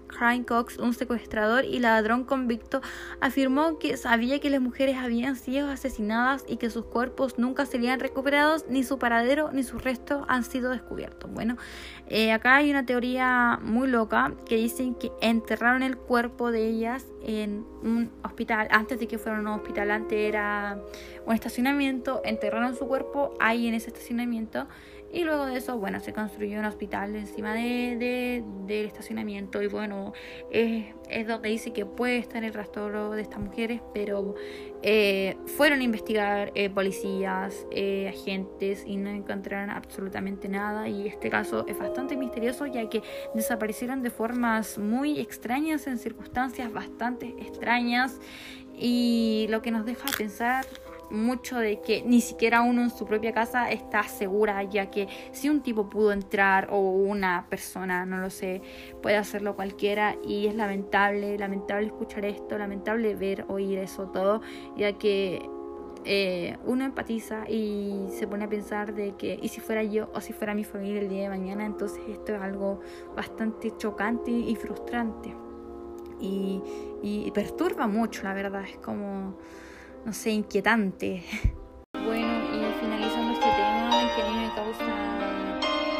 Cox, 0.47 0.79
un 0.79 0.95
secuestrador 0.95 1.65
y 1.65 1.77
ladrón 1.77 2.23
convicto, 2.23 2.81
afirmó 3.21 3.77
que 3.77 3.95
sabía 3.95 4.39
que 4.39 4.49
las 4.49 4.59
mujeres 4.59 4.97
habían 4.97 5.35
sido 5.35 5.69
asesinadas 5.69 6.43
y 6.47 6.57
que 6.57 6.71
sus 6.71 6.85
cuerpos 6.85 7.37
nunca 7.37 7.67
serían 7.67 7.99
recuperados, 7.99 8.65
ni 8.67 8.83
su 8.83 8.97
paradero 8.97 9.51
ni 9.51 9.61
sus 9.61 9.83
restos 9.83 10.25
han 10.27 10.43
sido 10.43 10.71
descubiertos. 10.71 11.31
Bueno, 11.31 11.57
eh, 12.07 12.31
acá 12.31 12.55
hay 12.55 12.71
una 12.71 12.85
teoría 12.85 13.59
muy 13.61 13.87
loca 13.87 14.33
que 14.47 14.55
dicen 14.55 14.95
que 14.95 15.11
enterraron 15.21 15.83
el 15.83 15.95
cuerpo 15.95 16.49
de 16.49 16.67
ellas 16.67 17.05
en 17.23 17.65
un 17.83 18.09
hospital, 18.23 18.67
antes 18.71 18.99
de 18.99 19.07
que 19.07 19.19
fuera 19.19 19.39
un 19.39 19.47
hospital, 19.47 19.91
antes 19.91 20.17
era 20.17 20.79
un 21.25 21.35
estacionamiento, 21.35 22.21
enterraron 22.25 22.75
su 22.75 22.87
cuerpo 22.87 23.35
ahí 23.39 23.67
en 23.67 23.75
ese 23.75 23.89
estacionamiento 23.89 24.67
y 25.11 25.23
luego 25.23 25.45
de 25.45 25.57
eso, 25.57 25.77
bueno, 25.77 25.99
se 25.99 26.11
construyó 26.11 26.59
un 26.59 26.65
hospital 26.65 27.15
encima 27.15 27.53
de, 27.53 28.43
del 28.65 28.85
estacionamiento 28.85 29.61
y 29.61 29.67
bueno, 29.67 30.13
es, 30.51 30.85
es, 31.09 31.27
donde 31.27 31.49
dice 31.49 31.71
que 31.71 31.85
puede 31.85 32.17
estar 32.17 32.43
el 32.43 32.53
rastro 32.53 33.11
de 33.11 33.21
estas 33.21 33.39
mujeres, 33.39 33.81
pero 33.93 34.35
eh, 34.83 35.37
fueron 35.57 35.79
a 35.79 35.83
investigar 35.83 36.51
eh, 36.55 36.69
policías, 36.69 37.65
eh, 37.71 38.09
agentes 38.09 38.83
y 38.85 38.97
no 38.97 39.09
encontraron 39.09 39.69
absolutamente 39.69 40.49
nada. 40.49 40.87
Y 40.87 41.07
este 41.07 41.29
caso 41.29 41.65
es 41.67 41.77
bastante 41.77 42.15
misterioso 42.15 42.65
ya 42.65 42.87
que 42.89 43.01
desaparecieron 43.33 44.01
de 44.03 44.09
formas 44.09 44.77
muy 44.77 45.19
extrañas 45.19 45.87
en 45.87 45.97
circunstancias 45.97 46.71
bastante 46.71 47.33
extrañas. 47.39 48.19
Y 48.79 49.47
lo 49.49 49.63
que 49.63 49.71
nos 49.71 49.85
deja 49.85 50.05
pensar 50.15 50.65
mucho 51.09 51.57
de 51.57 51.81
que 51.81 52.03
ni 52.03 52.21
siquiera 52.21 52.61
uno 52.61 52.81
en 52.81 52.89
su 52.89 53.05
propia 53.05 53.33
casa 53.33 53.71
está 53.71 54.03
segura, 54.03 54.63
ya 54.63 54.89
que 54.89 55.07
si 55.31 55.49
un 55.49 55.61
tipo 55.61 55.89
pudo 55.89 56.11
entrar 56.11 56.69
o 56.71 56.79
una 56.79 57.47
persona, 57.49 58.05
no 58.05 58.17
lo 58.17 58.29
sé, 58.29 58.61
puede 59.01 59.17
hacerlo 59.17 59.55
cualquiera 59.55 60.15
y 60.25 60.47
es 60.47 60.55
lamentable, 60.55 61.37
lamentable 61.37 61.87
escuchar 61.87 62.25
esto, 62.25 62.57
lamentable 62.57 63.15
ver, 63.15 63.45
oír 63.47 63.79
eso 63.79 64.07
todo, 64.07 64.41
ya 64.75 64.93
que 64.93 65.49
eh, 66.05 66.57
uno 66.65 66.85
empatiza 66.85 67.49
y 67.49 68.07
se 68.11 68.27
pone 68.27 68.45
a 68.45 68.49
pensar 68.49 68.93
de 68.93 69.15
que, 69.15 69.39
y 69.41 69.49
si 69.49 69.59
fuera 69.59 69.83
yo 69.83 70.09
o 70.13 70.21
si 70.21 70.33
fuera 70.33 70.53
mi 70.53 70.63
familia 70.63 71.01
el 71.01 71.09
día 71.09 71.23
de 71.23 71.29
mañana, 71.29 71.65
entonces 71.65 72.01
esto 72.07 72.35
es 72.35 72.41
algo 72.41 72.79
bastante 73.15 73.75
chocante 73.77 74.31
y 74.31 74.55
frustrante. 74.55 75.35
Y, 76.19 76.61
y 77.03 77.29
perturba 77.31 77.87
mucho, 77.87 78.23
la 78.23 78.33
verdad, 78.33 78.63
es 78.63 78.77
como 78.77 79.35
no 80.07 80.13
sé, 80.13 80.31
inquietante. 80.31 81.21
Bueno, 81.91 82.33
y 82.55 82.79
finalizando 82.79 83.33
este 83.33 83.45
tema 83.45 84.09
que 84.15 84.21
a 84.21 84.29
mí 84.29 84.37
me 84.37 84.55
causa 84.55 85.19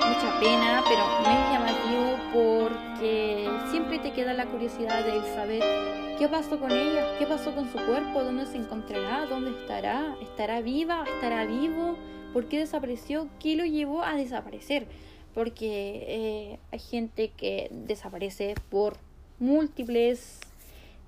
mucha 0.08 0.40
pena, 0.40 0.82
pero 0.88 1.04
me 1.24 1.36
llamativo 1.52 2.18
porque 2.34 3.50
siempre 3.70 4.00
te 4.00 4.14
queda 4.14 4.34
la 4.34 4.46
curiosidad 4.46 5.04
de 5.04 5.20
saber 5.36 5.62
qué 6.18 6.30
pasó 6.30 6.58
con 6.58 6.72
ella, 6.72 7.18
qué 7.20 7.26
pasó 7.26 7.54
con 7.54 7.70
su 7.70 7.78
cuerpo, 7.86 8.24
dónde 8.24 8.46
se 8.46 8.56
encontrará, 8.56 9.26
dónde 9.26 9.52
estará, 9.52 10.16
estará 10.22 10.62
viva, 10.62 11.04
estará 11.16 11.44
vivo, 11.44 11.98
por 12.32 12.46
qué 12.46 12.60
desapareció, 12.60 13.28
qué 13.42 13.58
lo 13.58 13.66
llevó 13.66 14.04
a 14.04 14.16
desaparecer 14.16 14.88
porque 15.34 16.06
eh, 16.08 16.60
hay 16.72 16.80
gente 16.80 17.32
que 17.36 17.68
desaparece 17.72 18.56
por 18.70 18.96
múltiples 19.38 20.40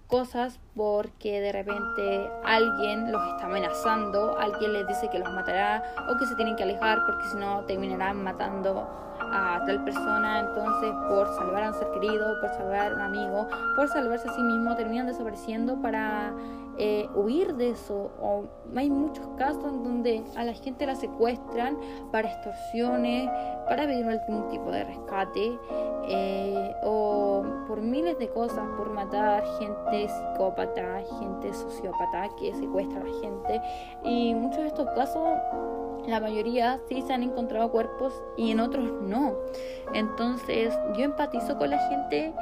cosas 0.09 0.59
porque 0.75 1.39
de 1.39 1.51
repente 1.51 2.29
alguien 2.43 3.11
los 3.11 3.21
está 3.29 3.45
amenazando, 3.45 4.37
alguien 4.39 4.73
les 4.73 4.87
dice 4.87 5.07
que 5.09 5.19
los 5.19 5.31
matará 5.31 5.83
o 6.09 6.17
que 6.17 6.25
se 6.25 6.35
tienen 6.35 6.55
que 6.55 6.63
alejar 6.63 6.97
porque 7.05 7.27
si 7.29 7.37
no 7.37 7.63
terminarán 7.65 8.23
matando 8.23 8.89
a 9.31 9.61
tal 9.67 9.83
persona, 9.83 10.39
entonces 10.39 10.91
por 11.07 11.27
salvar 11.35 11.63
a 11.63 11.67
un 11.69 11.73
ser 11.75 11.91
querido, 11.91 12.39
por 12.41 12.49
salvar 12.49 12.91
a 12.91 12.95
un 12.95 13.01
amigo, 13.01 13.47
por 13.75 13.87
salvarse 13.87 14.27
a 14.27 14.33
sí 14.33 14.41
mismo, 14.41 14.75
terminan 14.75 15.05
desapareciendo 15.05 15.79
para 15.79 16.33
eh, 16.79 17.07
huir 17.13 17.55
de 17.55 17.71
eso. 17.71 18.09
O 18.21 18.45
hay 18.75 18.89
muchos 18.89 19.27
casos 19.37 19.65
en 19.65 19.83
donde 19.83 20.23
a 20.35 20.43
la 20.43 20.53
gente 20.53 20.85
la 20.85 20.95
secuestran 20.95 21.77
para 22.11 22.29
extorsiones, 22.29 23.29
para 23.67 23.85
pedir 23.85 24.05
algún 24.05 24.47
tipo 24.49 24.71
de 24.71 24.85
rescate, 24.85 25.59
eh, 26.07 26.75
o 26.83 27.43
por 27.67 27.81
miles 27.81 28.17
de 28.17 28.29
cosas, 28.29 28.65
por 28.77 28.89
matar 28.91 29.43
gente 29.59 30.07
psicópata, 30.07 31.03
gente 31.19 31.53
sociópata 31.53 32.29
que 32.39 32.53
secuestra 32.55 33.01
a 33.01 33.03
la 33.03 33.19
gente. 33.21 33.61
Y 34.03 34.33
muchos 34.33 34.59
de 34.59 34.67
estos 34.67 34.87
casos 34.95 35.27
la 36.07 36.19
mayoría 36.19 36.79
sí 36.87 37.01
se 37.01 37.13
han 37.13 37.23
encontrado 37.23 37.71
cuerpos 37.71 38.13
y 38.37 38.51
en 38.51 38.59
otros 38.59 38.89
no. 39.01 39.35
Entonces 39.93 40.73
yo 40.95 41.03
empatizo 41.03 41.57
con 41.57 41.69
la 41.69 41.79
gente 41.89 42.33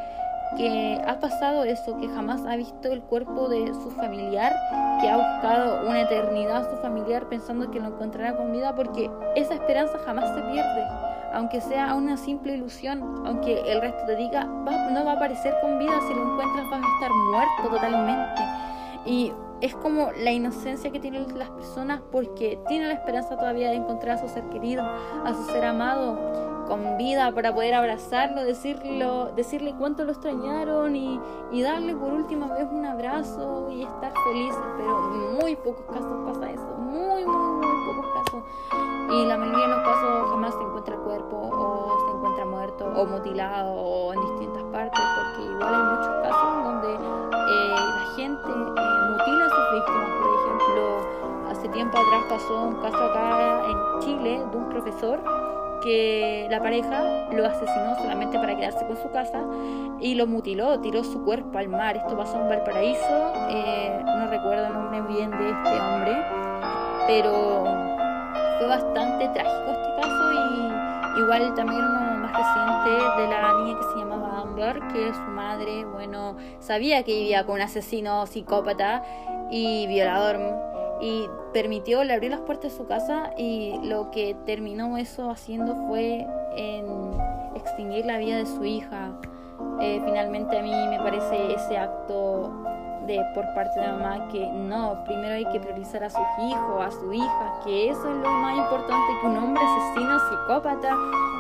que 0.55 1.01
ha 1.05 1.19
pasado 1.19 1.63
eso, 1.63 1.97
que 1.97 2.07
jamás 2.07 2.45
ha 2.45 2.55
visto 2.55 2.91
el 2.91 3.01
cuerpo 3.01 3.49
de 3.49 3.73
su 3.73 3.91
familiar, 3.91 4.53
que 5.01 5.09
ha 5.09 5.17
buscado 5.17 5.87
una 5.87 6.01
eternidad 6.01 6.57
a 6.57 6.69
su 6.69 6.77
familiar 6.77 7.27
pensando 7.27 7.69
que 7.69 7.79
lo 7.79 7.87
encontrará 7.87 8.35
con 8.37 8.51
vida, 8.51 8.73
porque 8.75 9.09
esa 9.35 9.55
esperanza 9.55 9.97
jamás 10.05 10.33
se 10.33 10.41
pierde, 10.43 10.83
aunque 11.33 11.59
sea 11.59 11.93
una 11.95 12.17
simple 12.17 12.53
ilusión, 12.53 13.23
aunque 13.25 13.71
el 13.71 13.81
resto 13.81 14.05
te 14.05 14.15
diga, 14.15 14.45
no 14.45 15.05
va 15.05 15.11
a 15.11 15.15
aparecer 15.15 15.55
con 15.61 15.77
vida, 15.79 15.99
si 16.07 16.13
lo 16.13 16.31
encuentras 16.31 16.69
vas 16.69 16.81
a 16.81 16.95
estar 16.95 17.11
muerto 17.11 17.75
totalmente. 17.75 18.41
Y 19.05 19.33
es 19.61 19.75
como 19.75 20.11
la 20.11 20.31
inocencia 20.31 20.91
que 20.91 20.99
tienen 20.99 21.25
las 21.37 21.49
personas 21.49 22.01
porque 22.11 22.59
tienen 22.67 22.89
la 22.89 22.93
esperanza 22.93 23.37
todavía 23.37 23.69
de 23.69 23.75
encontrar 23.75 24.17
a 24.17 24.19
su 24.19 24.27
ser 24.27 24.43
querido, 24.49 24.83
a 24.83 25.33
su 25.33 25.43
ser 25.45 25.65
amado 25.65 26.56
con 26.67 26.97
vida 26.97 27.31
para 27.31 27.53
poder 27.53 27.73
abrazarlo, 27.73 28.43
decirlo, 28.43 29.31
decirle 29.35 29.73
cuánto 29.77 30.03
lo 30.03 30.11
extrañaron 30.11 30.95
y, 30.95 31.19
darle 31.63 31.95
por 31.95 32.13
última 32.13 32.47
vez 32.47 32.67
un 32.71 32.85
abrazo 32.85 33.69
y 33.71 33.83
estar 33.83 34.13
felices, 34.25 34.59
pero 34.77 34.99
muy 35.41 35.55
pocos 35.55 35.85
casos 35.87 36.17
pasa 36.25 36.51
eso, 36.51 36.67
muy, 36.77 37.25
muy, 37.25 37.65
muy 37.65 37.95
pocos 37.95 38.05
casos. 38.13 38.43
Y 39.09 39.25
la 39.25 39.37
mayoría 39.37 39.67
de 39.67 39.75
los 39.75 39.79
casos 39.79 40.29
jamás 40.29 40.53
se 40.53 40.61
encuentra 40.61 40.95
el 40.95 41.01
cuerpo 41.01 41.37
o 41.37 42.05
se 42.05 42.17
encuentra 42.17 42.45
muerto 42.45 42.85
o 42.85 43.05
mutilado 43.05 43.73
o 43.73 44.13
en 44.13 44.21
distintas 44.21 44.63
partes, 44.65 45.01
porque 45.15 45.51
igual 45.51 45.75
hay 45.75 45.83
muchos 45.83 46.13
casos 46.21 46.63
donde 46.63 46.93
eh, 46.93 47.69
la 47.69 48.05
gente 48.15 48.49
eh, 48.49 48.99
mutila 49.09 49.45
a 49.45 49.49
sus 49.49 49.73
víctimas, 49.73 50.09
por 50.21 50.29
ejemplo, 50.39 51.49
hace 51.49 51.69
tiempo 51.69 51.97
atrás 51.97 52.25
pasó 52.29 52.61
un 52.63 52.75
caso 52.75 52.97
acá 52.97 53.61
en 53.65 53.99
Chile 53.99 54.45
de 54.51 54.57
un 54.57 54.69
profesor 54.69 55.46
que 55.81 56.47
la 56.49 56.59
pareja 56.59 57.27
lo 57.31 57.45
asesinó 57.45 57.95
solamente 57.95 58.37
para 58.37 58.55
quedarse 58.55 58.85
con 58.85 58.97
su 58.97 59.09
casa 59.11 59.43
y 59.99 60.15
lo 60.15 60.27
mutiló, 60.27 60.79
tiró 60.79 61.03
su 61.03 61.23
cuerpo 61.23 61.57
al 61.57 61.69
mar. 61.69 61.97
Esto 61.97 62.17
pasó 62.17 62.39
en 62.41 62.49
Valparaíso, 62.49 63.33
eh, 63.49 64.01
no 64.05 64.27
recuerdo 64.27 64.67
el 64.67 64.73
nombre 64.73 65.01
bien 65.01 65.31
de 65.31 65.49
este 65.49 65.81
hombre, 65.81 66.15
pero 67.07 67.63
fue 68.57 68.67
bastante 68.67 69.27
trágico 69.29 69.71
este 69.71 70.01
caso 70.01 70.33
y 70.33 71.19
igual 71.19 71.53
también 71.55 71.81
uno 71.81 72.17
más 72.17 72.33
reciente 72.33 73.21
de 73.21 73.27
la 73.27 73.53
niña 73.53 73.77
que 73.79 73.83
se 73.83 73.99
llamaba 73.99 74.41
Amber, 74.41 74.79
que 74.93 75.13
su 75.13 75.31
madre, 75.31 75.85
bueno, 75.85 76.35
sabía 76.59 77.03
que 77.03 77.13
vivía 77.13 77.45
con 77.45 77.55
un 77.55 77.61
asesino 77.61 78.25
psicópata 78.25 79.03
y 79.49 79.87
violador 79.87 80.37
y 81.01 81.29
permitió, 81.53 82.03
le 82.03 82.13
abrió 82.13 82.29
las 82.29 82.41
puertas 82.41 82.71
de 82.71 82.77
su 82.77 82.85
casa 82.85 83.31
y 83.37 83.79
lo 83.83 84.11
que 84.11 84.35
terminó 84.45 84.97
eso 84.97 85.29
haciendo 85.29 85.75
fue 85.87 86.27
en 86.55 86.85
extinguir 87.55 88.05
la 88.05 88.17
vida 88.17 88.37
de 88.37 88.45
su 88.45 88.63
hija. 88.63 89.11
Eh, 89.79 90.01
finalmente 90.03 90.57
a 90.57 90.63
mí 90.63 90.71
me 90.89 90.97
parece 90.99 91.53
ese 91.53 91.77
acto 91.77 92.51
de 93.05 93.23
por 93.33 93.45
parte 93.53 93.79
de 93.79 93.87
mamá 93.87 94.27
que 94.29 94.45
no, 94.47 95.03
primero 95.05 95.35
hay 95.35 95.45
que 95.45 95.59
priorizar 95.59 96.03
a 96.03 96.09
sus 96.09 96.27
hijos, 96.49 96.85
a 96.85 96.91
su 96.91 97.13
hija, 97.13 97.59
que 97.63 97.89
eso 97.89 98.09
es 98.09 98.17
lo 98.17 98.29
más 98.29 98.57
importante 98.57 99.13
que 99.21 99.27
un 99.27 99.37
hombre 99.37 99.63
asesino, 99.63 100.19
psicópata, 100.19 100.95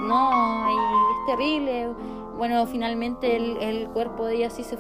no, 0.07 0.69
y 0.69 0.75
es 0.75 1.35
terrible 1.35 1.89
bueno, 2.37 2.65
finalmente 2.67 3.35
el, 3.35 3.87
cuerpo 3.89 4.25
de 4.25 4.35
ella 4.35 4.49
sí 4.49 4.63
se, 4.63 4.77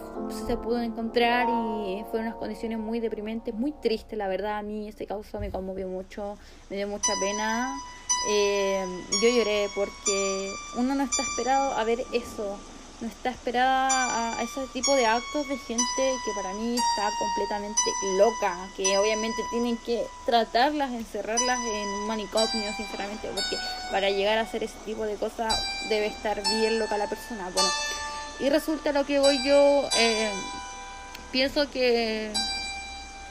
se, 0.47 0.57
pudo 0.57 0.79
encontrar 0.81 1.47
y 1.49 2.03
fueron 2.09 2.27
unas 2.27 2.35
condiciones 2.35 2.77
muy 2.77 2.99
deprimentes, 2.99 3.53
muy 3.53 3.71
tristes, 3.71 4.17
la 4.17 4.27
verdad. 4.27 4.57
A 4.57 4.61
mí 4.61 4.87
ese 4.87 5.05
caso 5.05 5.39
me 5.39 5.49
conmovió 5.49 5.87
mucho, 5.87 6.37
me 6.69 6.77
dio 6.77 6.87
mucha 6.87 7.13
pena. 7.19 7.75
Eh, 8.29 8.85
yo 9.21 9.29
lloré 9.29 9.67
porque 9.75 10.51
uno 10.77 10.95
no 10.95 11.03
está 11.03 11.23
esperado 11.23 11.73
a 11.73 11.83
ver 11.83 11.99
eso 12.13 12.57
no 12.99 13.07
está 13.07 13.29
esperada 13.29 14.37
a, 14.37 14.41
ese 14.41 14.65
tipo 14.73 14.95
de 14.95 15.05
actos 15.05 15.47
de 15.47 15.57
gente 15.57 16.15
que 16.25 16.31
para 16.35 16.53
mí 16.53 16.75
está 16.75 17.09
completamente 17.19 17.81
loca, 18.17 18.55
que 18.75 18.97
obviamente 18.97 19.43
tienen 19.51 19.77
que 19.77 20.07
tratarlas, 20.25 20.91
encerrarlas 20.91 21.59
en 21.59 21.87
un 21.87 22.07
manicomio, 22.07 22.73
sinceramente, 22.75 23.29
porque 23.35 23.57
para 23.91 24.09
llegar 24.09 24.37
a 24.39 24.41
hacer 24.41 24.63
ese 24.63 24.77
tipo 24.85 25.03
de 25.03 25.15
cosas 25.15 25.53
debe 25.89 26.07
estar 26.07 26.41
bien 26.49 26.79
loca 26.79 26.97
la 26.97 27.07
persona. 27.07 27.49
Bueno, 27.53 27.69
y 28.39 28.49
resulta 28.49 28.91
lo 28.91 29.05
que 29.05 29.19
voy 29.19 29.45
yo, 29.45 29.87
eh, 29.97 30.31
pienso 31.31 31.69
que 31.69 32.31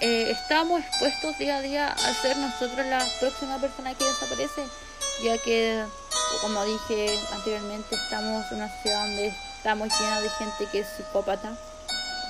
eh, 0.00 0.30
estamos 0.30 0.80
expuestos 0.80 1.38
día 1.38 1.56
a 1.56 1.62
día 1.62 1.88
a 1.88 2.14
ser 2.22 2.36
nosotros 2.36 2.86
la 2.86 3.04
próxima 3.18 3.58
persona 3.58 3.94
que 3.94 4.04
desaparece, 4.04 4.62
ya 5.24 5.38
que, 5.38 5.84
como 6.40 6.64
dije 6.64 7.18
anteriormente, 7.32 7.96
estamos 7.96 8.44
en 8.52 8.58
una 8.58 8.76
sociedad 8.76 9.06
donde 9.06 9.34
estamos 9.56 9.88
llenos 9.98 10.22
de 10.22 10.30
gente 10.30 10.66
que 10.70 10.80
es 10.80 10.86
psicópata, 10.96 11.56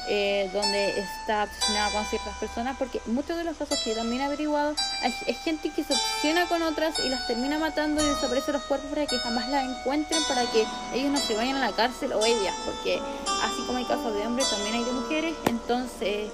eh, 0.08 0.48
donde 0.52 1.00
está 1.00 1.44
obsesionada 1.44 1.90
con 1.90 2.04
ciertas 2.06 2.36
personas, 2.36 2.76
porque 2.78 3.00
muchos 3.06 3.36
de 3.36 3.42
los 3.42 3.56
casos 3.56 3.76
que 3.82 3.92
también 3.92 4.22
he 4.22 4.24
averiguado, 4.26 4.74
hay, 5.02 5.12
gente 5.34 5.70
que 5.70 5.82
se 5.82 5.94
obsesiona 5.94 6.46
con 6.46 6.62
otras 6.62 6.98
y 7.00 7.08
las 7.08 7.26
termina 7.26 7.58
matando 7.58 8.00
y 8.02 8.06
desaparece 8.06 8.52
los 8.52 8.62
cuerpos 8.62 8.88
para 8.88 9.06
que 9.06 9.18
jamás 9.18 9.48
las 9.48 9.64
encuentren, 9.64 10.22
para 10.28 10.42
que 10.52 10.64
ellos 10.94 11.10
no 11.10 11.18
se 11.18 11.34
vayan 11.34 11.56
a 11.56 11.70
la 11.70 11.72
cárcel 11.72 12.12
o 12.12 12.24
ellas, 12.24 12.54
porque 12.64 13.00
así 13.42 13.66
como 13.66 13.78
hay 13.78 13.84
casos 13.84 14.14
de 14.14 14.24
hombres, 14.24 14.48
también 14.48 14.76
hay 14.76 14.84
de 14.84 14.92
mujeres, 14.92 15.34
entonces, 15.46 16.30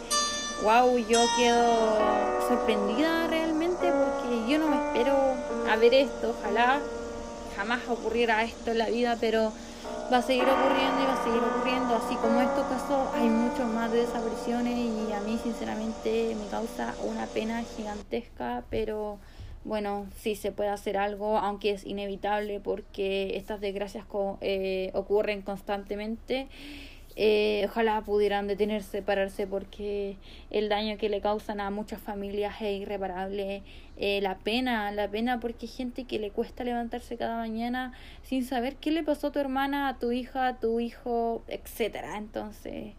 wow, 0.62 0.98
yo 0.98 1.24
quedo 1.38 1.98
sorprendida 2.48 3.26
realmente 3.28 3.90
porque 3.90 4.50
yo 4.50 4.58
no 4.58 4.68
me 4.68 4.76
espero 4.86 5.16
a 5.70 5.76
ver 5.76 5.94
esto, 5.94 6.36
ojalá 6.38 6.78
jamás 7.56 7.80
ocurriera 7.88 8.42
esto 8.42 8.72
en 8.72 8.78
la 8.78 8.90
vida, 8.90 9.16
pero 9.18 9.52
va 10.10 10.18
a 10.18 10.22
seguir 10.22 10.44
ocurriendo 10.44 11.02
y 11.02 11.06
va 11.06 11.14
a 11.14 11.24
seguir 11.24 11.42
ocurriendo. 11.42 11.94
Así 11.94 12.14
como 12.16 12.40
estos 12.40 12.66
casos, 12.66 13.08
hay 13.14 13.28
muchos 13.28 13.66
más 13.66 13.90
de 13.92 13.98
desapariciones 13.98 14.78
y 14.78 15.12
a 15.12 15.20
mí 15.20 15.38
sinceramente 15.42 16.34
me 16.34 16.46
causa 16.48 16.94
una 17.04 17.26
pena 17.26 17.62
gigantesca, 17.76 18.64
pero 18.70 19.18
bueno, 19.64 20.06
sí 20.16 20.34
se 20.34 20.50
puede 20.50 20.70
hacer 20.70 20.96
algo, 20.96 21.38
aunque 21.38 21.70
es 21.70 21.86
inevitable 21.86 22.60
porque 22.60 23.36
estas 23.36 23.60
desgracias 23.60 24.04
eh, 24.40 24.90
ocurren 24.94 25.42
constantemente. 25.42 26.48
Eh, 27.14 27.66
ojalá 27.68 28.00
pudieran 28.00 28.46
detenerse, 28.46 29.02
pararse, 29.02 29.46
porque 29.46 30.16
el 30.50 30.68
daño 30.68 30.96
que 30.96 31.08
le 31.08 31.20
causan 31.20 31.60
a 31.60 31.70
muchas 31.70 32.00
familias 32.00 32.54
es 32.60 32.80
irreparable. 32.80 33.62
Eh, 33.96 34.20
la 34.22 34.38
pena, 34.38 34.90
la 34.92 35.08
pena 35.08 35.38
porque 35.38 35.66
hay 35.66 35.72
gente 35.72 36.04
que 36.04 36.18
le 36.18 36.30
cuesta 36.30 36.64
levantarse 36.64 37.16
cada 37.16 37.36
mañana 37.36 37.92
sin 38.22 38.44
saber 38.44 38.76
qué 38.76 38.90
le 38.90 39.02
pasó 39.02 39.28
a 39.28 39.32
tu 39.32 39.38
hermana, 39.38 39.88
a 39.88 39.98
tu 39.98 40.12
hija, 40.12 40.46
a 40.46 40.58
tu 40.58 40.80
hijo, 40.80 41.44
etcétera. 41.48 42.16
Entonces, 42.16 42.94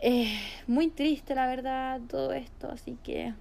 es 0.00 0.28
muy 0.66 0.88
triste 0.88 1.34
la 1.34 1.46
verdad 1.46 2.00
todo 2.08 2.32
esto, 2.32 2.70
así 2.70 2.96
que 3.02 3.34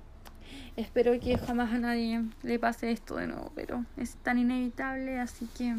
espero 0.75 1.17
que 1.19 1.37
jamás 1.37 1.71
a 1.73 1.79
nadie 1.79 2.23
le 2.43 2.59
pase 2.59 2.91
esto 2.91 3.15
de 3.15 3.27
nuevo, 3.27 3.51
pero 3.55 3.85
es 3.97 4.15
tan 4.15 4.39
inevitable, 4.39 5.19
así 5.19 5.47
que 5.57 5.75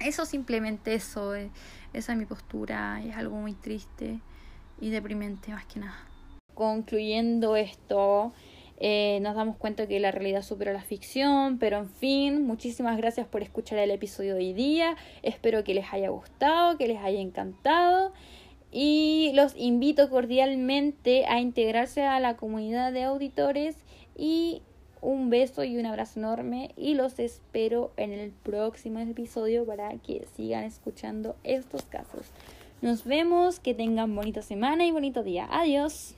eso 0.00 0.24
simplemente 0.24 0.94
eso. 0.94 1.34
Eh. 1.34 1.50
Esa 1.92 2.12
es 2.12 2.18
mi 2.18 2.26
postura, 2.26 3.02
es 3.04 3.16
algo 3.16 3.36
muy 3.36 3.54
triste 3.54 4.20
y 4.80 4.90
deprimente 4.90 5.52
más 5.52 5.66
que 5.66 5.80
nada. 5.80 6.06
Concluyendo 6.54 7.56
esto, 7.56 8.32
eh, 8.78 9.18
nos 9.22 9.34
damos 9.34 9.56
cuenta 9.56 9.86
que 9.86 10.00
la 10.00 10.10
realidad 10.10 10.42
supera 10.42 10.72
la 10.72 10.82
ficción, 10.82 11.58
pero 11.58 11.78
en 11.78 11.88
fin, 11.88 12.46
muchísimas 12.46 12.96
gracias 12.96 13.26
por 13.26 13.42
escuchar 13.42 13.78
el 13.78 13.90
episodio 13.90 14.34
de 14.34 14.40
hoy 14.40 14.52
día. 14.52 14.96
Espero 15.22 15.64
que 15.64 15.74
les 15.74 15.92
haya 15.92 16.10
gustado, 16.10 16.78
que 16.78 16.88
les 16.88 16.98
haya 16.98 17.20
encantado 17.20 18.12
y 18.72 19.32
los 19.34 19.54
invito 19.56 20.08
cordialmente 20.08 21.26
a 21.26 21.40
integrarse 21.40 22.04
a 22.04 22.20
la 22.20 22.36
comunidad 22.36 22.92
de 22.92 23.02
auditores 23.02 23.76
y 24.16 24.62
un 25.02 25.30
beso 25.30 25.64
y 25.64 25.76
un 25.78 25.86
abrazo 25.86 26.20
enorme 26.20 26.70
y 26.76 26.94
los 26.94 27.18
espero 27.18 27.90
en 27.96 28.12
el 28.12 28.30
próximo 28.30 28.98
episodio 28.98 29.64
para 29.64 29.90
que 29.98 30.26
sigan 30.36 30.64
escuchando 30.64 31.36
estos 31.44 31.82
casos. 31.82 32.26
Nos 32.82 33.04
vemos, 33.04 33.60
que 33.60 33.74
tengan 33.74 34.14
bonita 34.14 34.42
semana 34.42 34.86
y 34.86 34.90
bonito 34.90 35.22
día. 35.22 35.48
Adiós. 35.50 36.14